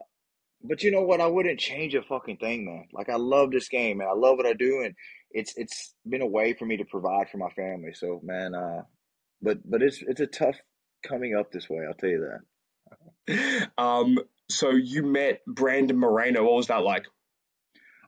but 0.62 0.82
you 0.82 0.90
know 0.90 1.02
what? 1.02 1.20
I 1.20 1.26
wouldn't 1.26 1.58
change 1.58 1.94
a 1.94 2.02
fucking 2.02 2.36
thing, 2.36 2.66
man. 2.66 2.88
Like 2.92 3.08
I 3.08 3.16
love 3.16 3.50
this 3.50 3.68
game, 3.68 3.98
man. 3.98 4.08
I 4.08 4.14
love 4.14 4.36
what 4.36 4.46
I 4.46 4.52
do, 4.52 4.82
and 4.84 4.94
it's 5.30 5.54
it's 5.56 5.94
been 6.08 6.22
a 6.22 6.26
way 6.26 6.52
for 6.52 6.66
me 6.66 6.76
to 6.76 6.84
provide 6.84 7.30
for 7.30 7.38
my 7.38 7.50
family. 7.50 7.92
So, 7.94 8.20
man, 8.22 8.54
uh, 8.54 8.82
but 9.40 9.58
but 9.68 9.82
it's 9.82 10.02
it's 10.02 10.20
a 10.20 10.26
tough 10.26 10.56
coming 11.06 11.34
up 11.34 11.50
this 11.50 11.68
way. 11.68 11.84
I'll 11.86 11.94
tell 11.94 12.10
you 12.10 12.28
that. 13.28 13.70
um. 13.78 14.18
So 14.50 14.70
you 14.70 15.04
met 15.04 15.40
Brandon 15.46 15.96
Moreno. 15.96 16.42
What 16.42 16.56
was 16.56 16.66
that 16.66 16.82
like? 16.82 17.04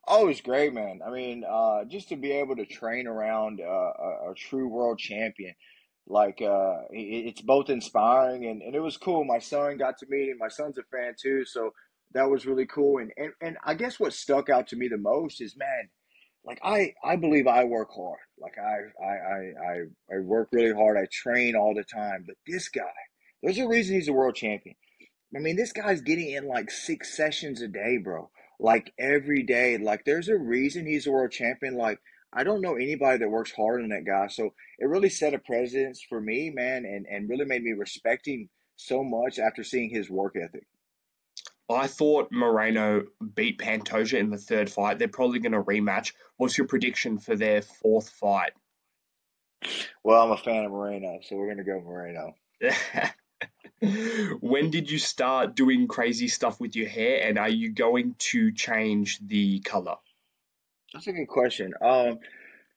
Oh, 0.07 0.25
it 0.25 0.27
was 0.27 0.41
great, 0.41 0.75
man. 0.75 1.01
I 1.07 1.11
mean, 1.11 1.45
uh, 1.49 1.85
just 1.85 2.09
to 2.09 2.17
be 2.17 2.33
able 2.33 2.57
to 2.57 2.67
train 2.67 3.07
around 3.07 3.61
uh, 3.61 3.65
a, 3.65 4.31
a 4.31 4.35
true 4.37 4.67
world 4.69 4.99
champion, 4.99 5.55
like 6.09 6.43
uh, 6.43 6.81
it, 6.91 7.29
it's 7.29 7.41
both 7.41 7.71
inspiring 7.71 8.47
and, 8.47 8.63
and 8.63 8.75
it 8.75 8.81
was 8.81 8.97
cool. 8.97 9.25
My 9.25 9.39
son 9.39 9.77
got 9.77 9.99
to 9.99 10.07
meet 10.09 10.29
him. 10.29 10.39
My 10.39 10.49
son's 10.49 10.79
a 10.79 10.83
fan 10.85 11.15
too, 11.21 11.45
so 11.45 11.71
that 12.15 12.29
was 12.29 12.47
really 12.47 12.67
cool. 12.67 12.99
And, 12.99 13.13
and 13.17 13.33
and 13.41 13.57
I 13.65 13.75
guess 13.75 14.01
what 14.01 14.13
stuck 14.13 14.51
out 14.51 14.67
to 14.69 14.77
me 14.77 14.89
the 14.89 14.99
most 14.99 15.41
is, 15.41 15.57
man, 15.57 15.89
like 16.45 16.59
I 16.65 16.95
I 17.05 17.15
believe 17.15 17.47
I 17.47 17.63
work 17.63 17.91
hard. 17.95 18.19
Like 18.41 18.57
I 18.59 19.05
I 19.05 19.13
I 19.13 19.39
I, 19.73 20.17
I 20.17 20.21
work 20.21 20.49
really 20.53 20.75
hard. 20.75 20.97
I 20.99 21.07
train 21.13 21.55
all 21.55 21.75
the 21.75 21.85
time. 21.85 22.25
But 22.27 22.37
this 22.45 22.69
guy, 22.69 22.83
there's 23.41 23.59
a 23.59 23.69
reason 23.69 23.95
he's 23.95 24.09
a 24.09 24.13
world 24.13 24.35
champion. 24.35 24.75
I 25.35 25.39
mean, 25.39 25.57
this 25.57 25.73
guy's 25.73 26.01
getting 26.01 26.31
in 26.33 26.49
like 26.49 26.73
six 26.73 27.17
sessions 27.17 27.63
a 27.63 27.69
day, 27.69 27.99
bro 28.03 28.31
like 28.63 28.93
every 28.99 29.43
day. 29.43 29.77
Like 29.77 30.05
there's 30.05 30.29
a 30.29 30.37
reason 30.37 30.87
he's 30.87 31.07
a 31.07 31.11
world 31.11 31.33
champion. 31.33 31.77
Like 31.77 32.01
I 32.33 32.45
don't 32.45 32.63
know 32.63 32.77
anybody 32.77 33.19
that 33.19 33.29
works 33.29 33.53
harder 33.53 33.83
than 33.83 33.91
that 33.91 34.07
guy. 34.07 34.29
So 34.29 34.55
it 34.79 34.87
really 34.87 35.11
set 35.11 35.35
a 35.35 35.39
precedence 35.39 36.03
for 36.09 36.21
me, 36.21 36.51
man, 36.51 36.85
and, 36.87 37.07
and 37.07 37.29
really 37.29 37.45
made 37.45 37.63
me 37.63 37.73
respect 37.73 38.27
him 38.27 38.49
so 38.77 39.05
much 39.05 39.39
after 39.39 39.63
seeing 39.63 39.91
his 39.91 40.09
work 40.09 40.35
ethic. 40.43 40.67
I 41.71 41.87
thought 41.87 42.29
Moreno 42.31 43.05
beat 43.35 43.59
Pantoja 43.59 44.19
in 44.19 44.31
the 44.31 44.39
third 44.39 44.71
fight. 44.71 44.99
They're 44.99 45.09
probably 45.09 45.39
going 45.39 45.53
to 45.53 45.63
rematch. 45.63 46.13
What's 46.37 46.59
your 46.59 46.67
prediction 46.67 47.19
for 47.19 47.37
their 47.37 47.63
fourth 47.63 48.11
fight? 48.11 48.53
Well, 50.03 50.23
I'm 50.23 50.33
a 50.33 50.37
fan 50.37 50.65
of 50.65 50.73
Moreno, 50.73 51.21
so 51.23 51.37
we're 51.37 51.47
going 51.47 51.59
to 51.59 51.65
go 51.65 51.81
Moreno. 51.81 52.35
when 54.41 54.71
did 54.71 54.91
you 54.91 54.99
start 54.99 55.57
doing 55.57 55.89
crazy 55.89 56.29
stuff 56.29 56.61
with 56.61 56.77
your 56.77 56.89
hair 56.89 57.27
and 57.27 57.39
are 57.39 57.49
you 57.49 57.73
going 57.73 58.15
to 58.19 58.53
change 58.53 59.19
the 59.27 59.61
color? 59.61 59.97
That's 60.93 61.07
a 61.07 61.13
good 61.13 61.27
question. 61.27 61.73
Um, 61.81 62.19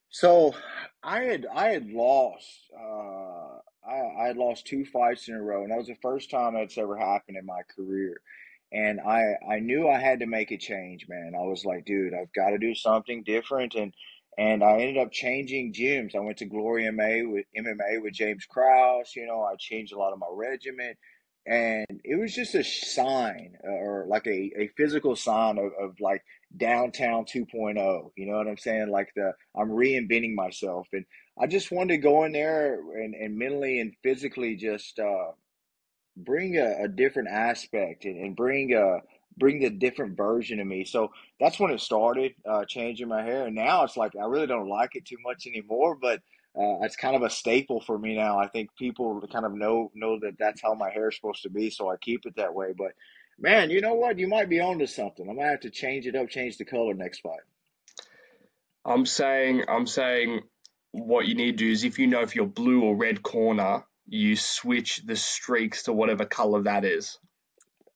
so 0.10 0.56
I 1.04 1.22
had 1.22 1.46
I 1.54 1.68
had 1.68 1.88
lost 1.88 2.48
uh, 2.74 3.60
I, 3.88 4.24
I 4.24 4.28
had 4.28 4.38
lost 4.38 4.65
two 4.65 4.86
fights 4.86 5.28
in 5.28 5.36
a 5.36 5.41
row, 5.41 5.63
and 5.63 5.72
that 5.72 5.78
was 5.78 5.88
the 5.88 5.98
first 6.02 6.32
time 6.32 6.54
that's 6.56 6.78
ever 6.78 6.98
happened 6.98 7.38
in 7.38 7.46
my 7.46 7.62
career. 7.76 8.22
And 8.72 9.00
I 9.00 9.36
I 9.48 9.60
knew 9.60 9.88
I 9.88 10.00
had 10.00 10.22
to 10.22 10.26
make 10.26 10.52
a 10.52 10.58
change, 10.58 11.08
man. 11.08 11.34
I 11.36 11.44
was 11.44 11.65
like, 11.65 11.86
dude, 11.86 12.13
I've 12.13 12.34
got 12.34 12.50
to 12.50 12.58
do 12.58 12.74
something 12.74 13.24
different, 13.24 13.76
and 13.76 13.94
and 14.38 14.63
I 14.63 14.80
ended 14.80 14.98
up 14.98 15.12
changing 15.12 15.74
gyms. 15.74 16.15
I 16.15 16.19
went 16.19 16.38
to 16.38 16.45
Glory 16.45 16.84
MMA 16.84 17.32
with 17.32 17.45
MMA 17.58 18.02
with 18.02 18.13
James 18.13 18.45
Krause. 18.45 19.15
You 19.15 19.26
know, 19.26 19.41
I 19.41 19.56
changed 19.58 19.93
a 19.93 19.98
lot 19.98 20.13
of 20.13 20.19
my 20.19 20.28
regimen, 20.32 20.95
and 21.45 21.86
it 22.04 22.19
was 22.19 22.34
just 22.34 22.56
a 22.56 22.63
sign 22.63 23.56
uh, 23.63 23.71
or 23.71 24.06
like 24.08 24.28
a, 24.28 24.52
a 24.58 24.69
physical 24.76 25.15
sign 25.15 25.58
of, 25.58 25.71
of 25.80 26.00
like 26.00 26.24
downtown 26.58 27.26
2.0. 27.26 28.12
You 28.17 28.26
know 28.26 28.38
what 28.38 28.48
I'm 28.48 28.58
saying? 28.58 28.89
Like 28.89 29.10
the 29.15 29.34
I'm 29.56 29.69
reinventing 29.69 30.36
myself, 30.36 30.88
and 30.91 31.06
I 31.39 31.48
just 31.48 31.71
wanted 31.71 31.95
to 31.95 31.98
go 31.98 32.26
in 32.26 32.34
there 32.34 32.80
and, 33.02 33.15
and 33.15 33.38
mentally 33.38 33.80
and 33.80 33.93
physically 34.04 34.56
just 34.58 35.00
uh, 35.00 35.32
bring 36.17 36.58
a, 36.58 36.84
a 36.84 36.88
different 36.89 37.30
aspect 37.30 38.06
and, 38.06 38.17
and 38.17 38.36
bring 38.36 38.74
a 38.74 39.00
bring 39.38 39.60
the 39.60 39.69
different 39.69 40.17
version 40.17 40.60
of 40.60 40.67
me. 40.67 40.86
So 40.86 41.12
that's 41.39 41.60
when 41.60 41.71
it 41.71 41.82
started, 41.82 42.34
uh, 42.50 42.65
changing 42.65 43.08
my 43.08 43.24
hair. 43.24 43.45
And 43.45 43.56
now 43.56 43.84
it's 43.84 43.98
like 43.98 44.15
I 44.15 44.26
really 44.26 44.48
don't 44.48 44.69
like 44.69 44.95
it 44.95 45.06
too 45.06 45.17
much 45.24 45.48
anymore, 45.48 45.98
but 46.00 46.21
uh, 46.58 46.80
it's 46.84 46.95
kind 46.95 47.15
of 47.15 47.21
a 47.21 47.30
staple 47.30 47.82
for 47.82 47.98
me 47.98 48.15
now. 48.15 48.39
I 48.39 48.48
think 48.48 48.69
people 48.78 49.21
kind 49.32 49.45
of 49.45 49.54
know 49.54 49.91
know 49.93 50.19
that 50.19 50.38
that's 50.39 50.62
how 50.62 50.74
my 50.74 50.89
hair 50.89 51.10
is 51.10 51.15
supposed 51.15 51.43
to 51.43 51.50
be, 51.50 51.69
so 51.69 51.89
I 51.89 51.98
keep 51.98 52.26
it 52.26 52.38
that 52.38 52.54
way. 52.54 52.74
But 52.78 52.93
man, 53.38 53.69
you 53.69 53.82
know 53.82 53.95
what? 53.95 54.19
You 54.19 54.28
might 54.28 54.50
be 54.50 54.62
onto 54.62 54.88
something. 54.88 55.30
I 55.30 55.34
might 55.34 55.48
have 55.48 55.60
to 55.62 55.69
change 55.69 56.08
it 56.08 56.15
up, 56.15 56.30
change 56.30 56.58
the 56.58 56.65
color 56.65 56.93
next 56.93 57.19
fight. 57.19 57.41
I'm 58.86 59.06
saying, 59.06 59.63
I'm 59.67 59.88
saying, 59.88 60.41
what 60.91 61.26
you 61.26 61.36
need 61.36 61.58
to 61.58 61.65
do 61.65 61.71
is 61.71 61.84
if 61.84 62.00
you 62.00 62.08
know 62.08 62.21
if 62.21 62.36
you're 62.36 62.45
blue 62.45 62.84
or 62.84 62.95
red 62.95 63.21
corner, 63.21 63.84
you 64.08 64.36
switch 64.36 65.02
the 65.06 65.15
streaks 65.15 65.84
to 65.84 65.93
whatever 65.93 66.26
color 66.26 66.63
that 66.63 66.86
is. 66.86 67.17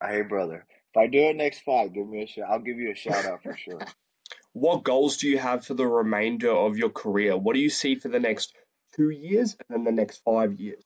Hey, 0.04 0.24
brother, 0.24 0.66
if 0.94 0.98
I 0.98 1.08
do 1.08 1.20
it 1.20 1.36
next 1.36 1.62
fight, 1.62 1.94
give 1.94 2.08
me 2.08 2.24
a 2.24 2.28
shout. 2.28 2.50
I'll 2.50 2.60
give 2.60 2.78
you 2.78 2.92
a 2.92 2.96
shout 2.96 3.26
out 3.26 3.44
for 3.44 3.56
sure. 3.56 3.80
what 4.54 4.84
goals 4.84 5.18
do 5.18 5.28
you 5.28 5.38
have 5.38 5.66
for 5.66 5.74
the 5.74 5.88
remainder 5.88 6.52
of 6.52 6.78
your 6.78 6.90
career? 6.90 7.38
What 7.38 7.56
do 7.56 7.62
you 7.62 7.70
see 7.70 7.96
for 7.96 8.10
the 8.10 8.20
next 8.20 8.54
two 8.96 9.10
years 9.10 9.56
and 9.60 9.70
then 9.70 9.84
the 9.84 10.02
next 10.02 10.22
five 10.24 10.60
years? 10.60 10.84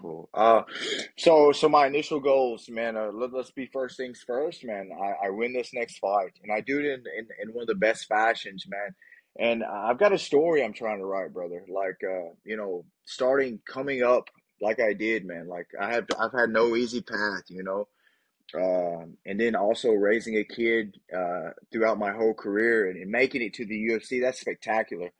Cool. 0.00 0.30
Uh, 0.32 0.62
so 1.18 1.52
so 1.52 1.68
my 1.68 1.86
initial 1.86 2.20
goals, 2.20 2.68
man. 2.68 2.96
Uh, 2.96 3.10
let, 3.12 3.34
us 3.34 3.50
be 3.50 3.66
first 3.66 3.96
things 3.96 4.22
first, 4.26 4.64
man. 4.64 4.90
I, 4.92 5.26
I 5.26 5.30
win 5.30 5.52
this 5.52 5.74
next 5.74 5.98
fight, 5.98 6.38
and 6.42 6.52
I 6.52 6.60
do 6.60 6.78
it 6.78 6.86
in, 6.86 7.02
in, 7.18 7.28
in 7.42 7.54
one 7.54 7.62
of 7.62 7.68
the 7.68 7.74
best 7.74 8.06
fashions, 8.06 8.66
man. 8.68 8.94
And 9.38 9.64
I've 9.64 9.98
got 9.98 10.12
a 10.12 10.18
story 10.18 10.64
I'm 10.64 10.72
trying 10.72 10.98
to 10.98 11.04
write, 11.04 11.32
brother. 11.32 11.64
Like, 11.68 11.98
uh, 12.04 12.34
you 12.44 12.56
know, 12.56 12.84
starting 13.04 13.60
coming 13.66 14.02
up 14.02 14.28
like 14.60 14.80
I 14.80 14.92
did, 14.92 15.24
man. 15.24 15.48
Like 15.48 15.68
I 15.78 15.92
have, 15.92 16.06
I've 16.18 16.32
had 16.32 16.50
no 16.50 16.76
easy 16.76 17.00
path, 17.00 17.44
you 17.48 17.62
know. 17.62 17.88
Um, 18.54 19.16
and 19.24 19.38
then 19.38 19.54
also 19.54 19.90
raising 19.90 20.36
a 20.36 20.44
kid 20.44 20.96
uh, 21.16 21.50
throughout 21.70 21.98
my 21.98 22.12
whole 22.12 22.34
career 22.34 22.90
and, 22.90 23.00
and, 23.00 23.10
making 23.10 23.42
it 23.42 23.54
to 23.54 23.64
the 23.64 23.88
UFC. 23.88 24.20
That's 24.20 24.40
spectacular. 24.40 25.10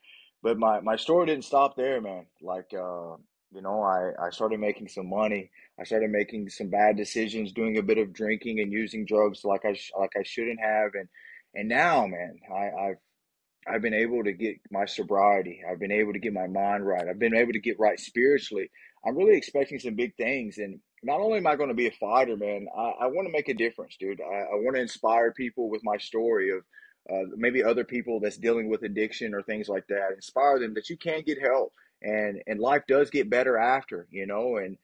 But 0.43 0.59
my, 0.59 0.81
my 0.81 0.97
story 0.97 1.27
didn't 1.27 1.45
stop 1.45 1.77
there, 1.77 2.01
man. 2.01 2.27
Like, 2.43 2.73
uh, 2.73 3.16
you 3.53 3.62
know, 3.62 3.83
I, 3.83 4.27
I 4.27 4.31
started 4.31 4.59
making 4.59 4.88
some 4.88 5.09
money. 5.09 5.51
I 5.79 5.85
started 5.85 6.11
making 6.11 6.49
some 6.49 6.69
bad 6.69 6.97
decisions, 6.97 7.53
doing 7.53 7.79
a 7.79 7.83
bit 7.83 7.99
of 7.99 8.12
drinking 8.12 8.61
and 8.61 8.73
using 8.73 9.07
drugs 9.07 9.45
like 9.45 9.64
I 9.64 9.75
sh- 9.75 9.93
like 9.99 10.12
I 10.19 10.23
shouldn't 10.23 10.61
have. 10.61 10.93
And 10.95 11.09
and 11.55 11.69
now, 11.69 12.07
man, 12.07 12.38
I, 12.53 12.88
I've 12.88 12.97
I've 13.69 13.83
been 13.83 13.95
able 13.95 14.25
to 14.25 14.33
get 14.33 14.57
my 14.71 14.87
sobriety. 14.87 15.62
I've 15.69 15.81
been 15.81 15.93
able 15.93 16.12
to 16.12 16.19
get 16.19 16.33
my 16.33 16.47
mind 16.47 16.87
right. 16.87 17.07
I've 17.09 17.19
been 17.19 17.37
able 17.37 17.53
to 17.53 17.61
get 17.61 17.79
right 17.79 17.99
spiritually. 17.99 18.71
I'm 19.05 19.16
really 19.16 19.37
expecting 19.37 19.79
some 19.79 19.95
big 19.95 20.16
things. 20.16 20.59
And 20.59 20.81
not 21.03 21.21
only 21.21 21.39
am 21.39 21.47
I 21.47 21.57
going 21.57 21.69
to 21.69 21.75
be 21.75 21.87
a 21.87 21.93
fighter, 21.93 22.37
man, 22.37 22.67
I, 22.77 22.93
I 23.03 23.07
want 23.07 23.27
to 23.27 23.33
make 23.33 23.49
a 23.49 23.55
difference, 23.55 23.97
dude. 23.99 24.21
I, 24.21 24.41
I 24.41 24.55
want 24.55 24.77
to 24.77 24.83
inspire 24.83 25.33
people 25.33 25.71
with 25.71 25.83
my 25.85 25.97
story 25.97 26.51
of 26.51 26.63
uh, 27.11 27.31
maybe 27.37 27.65
other 27.65 27.85
people 27.85 28.21
that's 28.21 28.37
dealing 28.37 28.69
with 28.69 28.83
addiction 28.83 29.35
or 29.35 29.43
things 29.43 29.69
like 29.69 29.87
that. 29.89 30.13
Inspire 30.15 30.59
them 30.59 30.75
that 30.75 30.91
you 30.91 30.97
can 30.97 31.23
get 31.23 31.41
help 31.41 31.73
and 32.03 32.43
and 32.47 32.61
life 32.61 32.83
does 32.87 33.11
get 33.11 33.31
better 33.31 33.59
after, 33.59 34.07
you 34.11 34.27
know. 34.27 34.57
And 34.57 34.79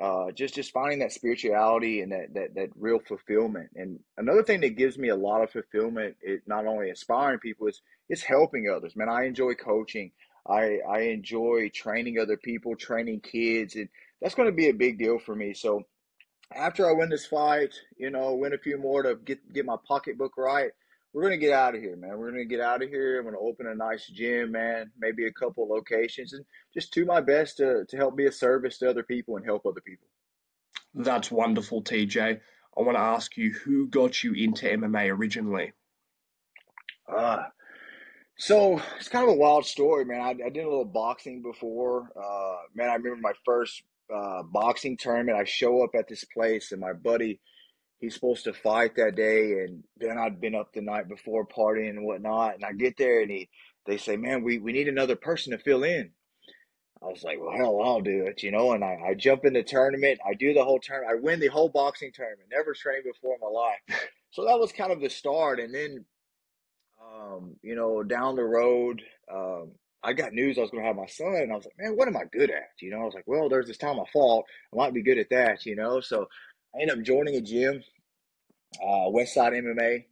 uh, 0.00 0.30
just 0.32 0.54
just 0.54 0.72
finding 0.72 1.00
that 1.00 1.12
spirituality 1.12 2.02
and 2.02 2.12
that, 2.12 2.34
that 2.34 2.54
that 2.54 2.70
real 2.76 3.00
fulfillment. 3.00 3.70
And 3.74 4.00
another 4.16 4.42
thing 4.42 4.60
that 4.60 4.76
gives 4.76 4.98
me 4.98 5.08
a 5.08 5.16
lot 5.16 5.42
of 5.42 5.50
fulfillment 5.50 6.16
is 6.22 6.40
not 6.46 6.66
only 6.66 6.88
inspiring 6.88 7.40
people 7.40 7.66
is 7.66 7.80
is 8.08 8.22
helping 8.22 8.68
others. 8.68 8.96
Man, 8.96 9.08
I 9.08 9.24
enjoy 9.24 9.54
coaching. 9.54 10.12
I 10.46 10.78
I 10.88 11.00
enjoy 11.00 11.70
training 11.74 12.18
other 12.18 12.36
people, 12.36 12.76
training 12.76 13.20
kids, 13.20 13.74
and 13.74 13.88
that's 14.20 14.34
going 14.34 14.48
to 14.48 14.54
be 14.54 14.68
a 14.68 14.74
big 14.74 14.98
deal 14.98 15.18
for 15.18 15.34
me. 15.34 15.54
So 15.54 15.84
after 16.54 16.88
I 16.88 16.92
win 16.92 17.08
this 17.08 17.26
fight, 17.26 17.74
you 17.96 18.10
know, 18.10 18.34
win 18.34 18.54
a 18.54 18.58
few 18.58 18.78
more 18.78 19.02
to 19.02 19.16
get 19.16 19.52
get 19.52 19.66
my 19.66 19.76
pocketbook 19.86 20.36
right, 20.36 20.70
we're 21.12 21.22
gonna 21.22 21.36
get 21.36 21.52
out 21.52 21.74
of 21.74 21.80
here, 21.80 21.96
man. 21.96 22.18
We're 22.18 22.30
gonna 22.30 22.44
get 22.44 22.60
out 22.60 22.82
of 22.82 22.88
here. 22.88 23.18
I'm 23.18 23.24
gonna 23.24 23.38
open 23.38 23.66
a 23.66 23.74
nice 23.74 24.06
gym, 24.06 24.52
man. 24.52 24.90
Maybe 24.98 25.26
a 25.26 25.32
couple 25.32 25.68
locations, 25.68 26.32
and 26.32 26.44
just 26.72 26.92
do 26.92 27.04
my 27.04 27.20
best 27.20 27.58
to 27.58 27.84
to 27.88 27.96
help 27.96 28.16
be 28.16 28.26
a 28.26 28.32
service 28.32 28.78
to 28.78 28.90
other 28.90 29.02
people 29.02 29.36
and 29.36 29.44
help 29.44 29.66
other 29.66 29.80
people. 29.80 30.08
That's 30.94 31.30
wonderful, 31.30 31.82
TJ. 31.82 32.40
I 32.76 32.82
want 32.82 32.96
to 32.96 33.02
ask 33.02 33.36
you 33.36 33.52
who 33.52 33.88
got 33.88 34.22
you 34.22 34.32
into 34.32 34.66
MMA 34.66 35.10
originally. 35.10 35.72
Uh, 37.12 37.44
so 38.38 38.80
it's 38.98 39.08
kind 39.08 39.24
of 39.24 39.34
a 39.34 39.38
wild 39.38 39.66
story, 39.66 40.04
man. 40.04 40.20
I, 40.20 40.30
I 40.46 40.50
did 40.50 40.64
a 40.64 40.68
little 40.68 40.84
boxing 40.84 41.42
before. 41.42 42.10
Uh, 42.16 42.56
man, 42.74 42.90
I 42.90 42.94
remember 42.94 43.20
my 43.20 43.32
first 43.44 43.82
uh, 44.14 44.42
boxing 44.42 44.96
tournament. 44.96 45.38
I 45.38 45.44
show 45.44 45.82
up 45.82 45.90
at 45.98 46.08
this 46.08 46.24
place, 46.24 46.72
and 46.72 46.80
my 46.80 46.92
buddy 46.92 47.40
he's 47.98 48.14
supposed 48.14 48.44
to 48.44 48.52
fight 48.52 48.94
that 48.96 49.16
day. 49.16 49.64
And 49.64 49.84
then 49.96 50.18
I'd 50.18 50.40
been 50.40 50.54
up 50.54 50.72
the 50.72 50.80
night 50.80 51.08
before 51.08 51.46
partying 51.46 51.90
and 51.90 52.04
whatnot. 52.04 52.54
And 52.54 52.64
I 52.64 52.72
get 52.72 52.96
there 52.96 53.22
and 53.22 53.30
he 53.30 53.48
they 53.86 53.96
say, 53.96 54.16
Man, 54.16 54.42
we, 54.42 54.58
we 54.58 54.72
need 54.72 54.88
another 54.88 55.16
person 55.16 55.52
to 55.52 55.58
fill 55.58 55.84
in. 55.84 56.10
I 57.02 57.06
was 57.06 57.22
like, 57.22 57.38
Well 57.40 57.56
hell 57.56 57.80
I'll 57.82 58.00
do 58.00 58.26
it, 58.26 58.42
you 58.42 58.50
know, 58.50 58.72
and 58.72 58.84
I, 58.84 58.98
I 59.10 59.14
jump 59.14 59.44
in 59.44 59.52
the 59.52 59.62
tournament, 59.62 60.20
I 60.26 60.34
do 60.34 60.52
the 60.52 60.64
whole 60.64 60.80
tournament, 60.80 61.18
I 61.18 61.22
win 61.22 61.40
the 61.40 61.46
whole 61.48 61.68
boxing 61.68 62.10
tournament, 62.12 62.48
never 62.50 62.74
trained 62.74 63.04
before 63.04 63.34
in 63.34 63.40
my 63.40 63.48
life. 63.48 64.08
So 64.30 64.44
that 64.44 64.58
was 64.58 64.72
kind 64.72 64.92
of 64.92 65.00
the 65.00 65.08
start. 65.08 65.58
And 65.58 65.74
then 65.74 66.04
um, 67.02 67.56
you 67.62 67.74
know, 67.74 68.02
down 68.02 68.36
the 68.36 68.44
road, 68.44 69.00
um, 69.32 69.72
I 70.02 70.12
got 70.12 70.32
news 70.32 70.58
I 70.58 70.60
was 70.60 70.70
going 70.70 70.82
to 70.82 70.86
have 70.86 70.96
my 70.96 71.06
son, 71.06 71.34
and 71.34 71.52
I 71.52 71.56
was 71.56 71.64
like, 71.64 71.78
man, 71.78 71.96
what 71.96 72.08
am 72.08 72.16
I 72.16 72.24
good 72.32 72.50
at? 72.50 72.70
You 72.80 72.90
know, 72.90 73.00
I 73.00 73.04
was 73.04 73.14
like, 73.14 73.26
well, 73.26 73.48
there's 73.48 73.66
this 73.66 73.78
time 73.78 73.98
I 73.98 74.04
fought. 74.12 74.44
I 74.72 74.76
might 74.76 74.94
be 74.94 75.02
good 75.02 75.18
at 75.18 75.30
that, 75.30 75.66
you 75.66 75.74
know. 75.74 76.00
So 76.00 76.28
I 76.74 76.82
ended 76.82 76.98
up 76.98 77.04
joining 77.04 77.34
a 77.34 77.40
gym, 77.40 77.82
uh, 78.80 79.10
Westside 79.10 79.54
MMA, 79.54 80.04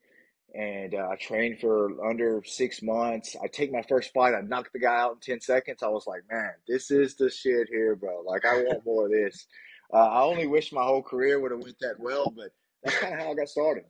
and 0.55 0.95
uh, 0.95 1.09
I 1.13 1.17
trained 1.17 1.61
for 1.61 2.05
under 2.05 2.43
six 2.45 2.83
months. 2.83 3.37
I 3.43 3.47
take 3.47 3.73
my 3.73 3.83
first 3.83 4.13
fight, 4.13 4.35
I 4.35 4.41
knocked 4.41 4.73
the 4.73 4.81
guy 4.81 4.97
out 5.01 5.13
in 5.13 5.21
ten 5.21 5.41
seconds. 5.41 5.83
I 5.83 5.89
was 5.89 6.07
like, 6.07 6.23
man, 6.31 6.51
this 6.67 6.91
is 6.91 7.15
the 7.15 7.31
shit 7.31 7.69
here, 7.71 7.95
bro. 7.95 8.23
Like 8.27 8.45
I 8.45 8.63
want 8.63 8.85
more 8.85 9.07
of 9.07 9.13
this. 9.13 9.47
Uh, 9.95 9.99
I 9.99 10.23
only 10.23 10.49
wish 10.49 10.73
my 10.73 10.83
whole 10.83 11.01
career 11.01 11.39
would 11.39 11.53
have 11.53 11.63
went 11.63 11.79
that 11.79 11.95
well, 12.01 12.33
but 12.37 12.51
that's 12.83 12.99
kind 12.99 13.15
of 13.15 13.21
how 13.21 13.31
I 13.31 13.35
got 13.35 13.49
started. 13.49 13.85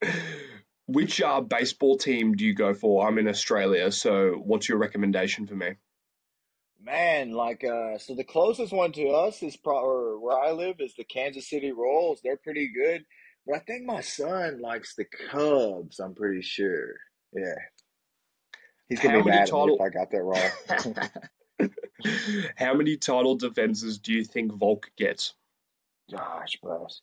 Which 0.94 1.20
uh, 1.20 1.40
baseball 1.40 1.98
team 1.98 2.36
do 2.36 2.44
you 2.44 2.54
go 2.54 2.72
for? 2.72 3.06
I'm 3.06 3.18
in 3.18 3.26
Australia, 3.26 3.90
so 3.90 4.40
what's 4.44 4.68
your 4.68 4.78
recommendation 4.78 5.46
for 5.46 5.56
me? 5.56 5.72
Man, 6.80 7.32
like 7.32 7.64
uh, 7.64 7.98
so 7.98 8.14
the 8.14 8.22
closest 8.22 8.72
one 8.72 8.92
to 8.92 9.08
us 9.08 9.42
is 9.42 9.56
pro- 9.56 10.18
where 10.20 10.38
I 10.38 10.52
live 10.52 10.76
is 10.78 10.94
the 10.94 11.02
Kansas 11.02 11.50
City 11.50 11.72
Royals. 11.72 12.20
They're 12.22 12.36
pretty 12.36 12.70
good, 12.72 13.04
but 13.44 13.56
I 13.56 13.58
think 13.58 13.86
my 13.86 14.02
son 14.02 14.60
likes 14.60 14.94
the 14.94 15.04
Cubs. 15.30 15.98
I'm 15.98 16.14
pretty 16.14 16.42
sure. 16.42 16.94
Yeah, 17.32 17.54
he's 18.88 19.00
gonna 19.00 19.18
How 19.18 19.24
be 19.24 19.30
mad 19.30 19.46
title? 19.48 19.76
if 19.76 19.80
I 19.80 19.88
got 19.88 20.10
that 20.12 20.22
wrong. 20.22 21.70
How 22.56 22.74
many 22.74 22.98
title 22.98 23.34
defenses 23.34 23.98
do 23.98 24.12
you 24.12 24.22
think 24.22 24.52
Volk 24.52 24.90
gets? 24.96 25.34
Gosh, 26.12 26.56
bros. 26.62 27.02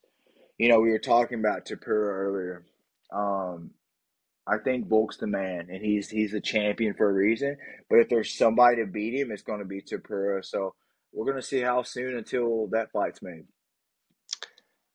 You 0.58 0.70
know, 0.70 0.80
we 0.80 0.92
were 0.92 1.00
talking 1.00 1.40
about 1.40 1.66
Topuria 1.66 2.14
earlier. 2.14 2.66
Um, 3.12 3.72
I 4.48 4.58
think 4.58 4.88
Volk's 4.88 5.18
the 5.18 5.28
man, 5.28 5.68
and 5.70 5.84
he's 5.84 6.10
he's 6.10 6.34
a 6.34 6.42
champion 6.42 6.94
for 6.96 7.10
a 7.10 7.14
reason. 7.14 7.58
But 7.90 8.00
if 8.00 8.10
there's 8.10 8.34
somebody 8.34 8.78
to 8.78 8.86
beat 8.86 9.14
him, 9.14 9.32
it's 9.32 9.44
going 9.44 9.60
to 9.60 9.66
be 9.66 9.82
Topuria. 9.82 10.44
So 10.44 10.74
we're 11.14 11.26
going 11.26 11.38
to 11.38 11.48
see 11.48 11.62
how 11.62 11.84
soon 11.84 12.16
until 12.16 12.68
that 12.72 12.92
fight's 12.92 13.22
made. 13.22 13.46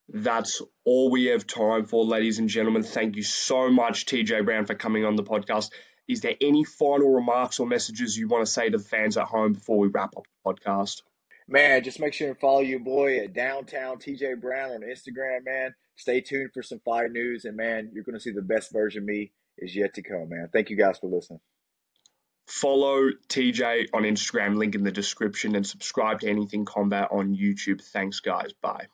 That's 0.09 0.63
all 0.85 1.11
we 1.11 1.27
have 1.27 1.47
time 1.47 1.87
for, 1.87 2.05
ladies 2.05 2.39
and 2.39 2.49
gentlemen. 2.49 2.83
Thank 2.85 3.17
you 3.17 3.23
so 3.23 3.71
much, 3.71 4.07
TJ 4.07 4.45
Brown, 4.45 4.67
for 4.67 4.75
coming 4.75 5.05
on 5.05 5.17
the 5.17 5.25
podcast. 5.25 5.71
Is 6.09 6.21
there 6.21 6.37
any 6.41 6.63
final 6.63 7.13
remarks 7.13 7.59
or 7.59 7.67
messages 7.67 8.17
you 8.17 8.29
want 8.29 8.47
to 8.47 8.51
say 8.51 8.71
to 8.71 8.79
the 8.79 8.85
fans 8.85 9.17
at 9.17 9.25
home 9.25 9.55
before 9.55 9.79
we 9.79 9.89
wrap 9.89 10.17
up 10.17 10.25
the 10.45 10.53
podcast? 10.53 11.03
Man, 11.49 11.85
just 11.85 12.01
make 12.01 12.13
sure 12.13 12.29
and 12.29 12.39
follow 12.39 12.61
your 12.61 12.81
boy 12.81 13.19
at 13.19 13.33
Downtown 13.33 13.99
TJ 13.99 14.41
Brown 14.41 14.71
on 14.73 14.81
Instagram, 14.81 15.45
man. 15.45 15.75
Stay 15.95 16.21
tuned 16.21 16.51
for 16.53 16.63
some 16.63 16.81
fight 16.85 17.13
news, 17.13 17.45
and 17.45 17.57
man, 17.57 17.91
you're 17.95 18.03
going 18.03 18.15
to 18.15 18.21
see 18.21 18.33
the 18.33 18.43
best 18.43 18.73
version 18.73 19.03
of 19.03 19.07
me 19.07 19.33
is 19.59 19.75
yet 19.75 19.95
to 19.95 20.03
come, 20.03 20.29
man. 20.29 20.49
Thank 20.53 20.71
you 20.71 20.77
guys 20.77 20.99
for 20.99 21.09
listening. 21.09 21.41
Follow 22.49 23.11
TJ 23.29 23.87
on 23.95 24.03
Instagram, 24.03 24.57
link 24.57 24.75
in 24.75 24.85
the 24.85 24.93
description, 24.93 25.57
and 25.57 25.67
subscribe 25.67 26.21
to 26.21 26.29
Anything 26.29 26.65
Combat 26.65 27.09
on 27.11 27.37
YouTube. 27.37 27.83
Thanks, 27.83 28.21
guys. 28.21 28.53
Bye. 28.61 28.87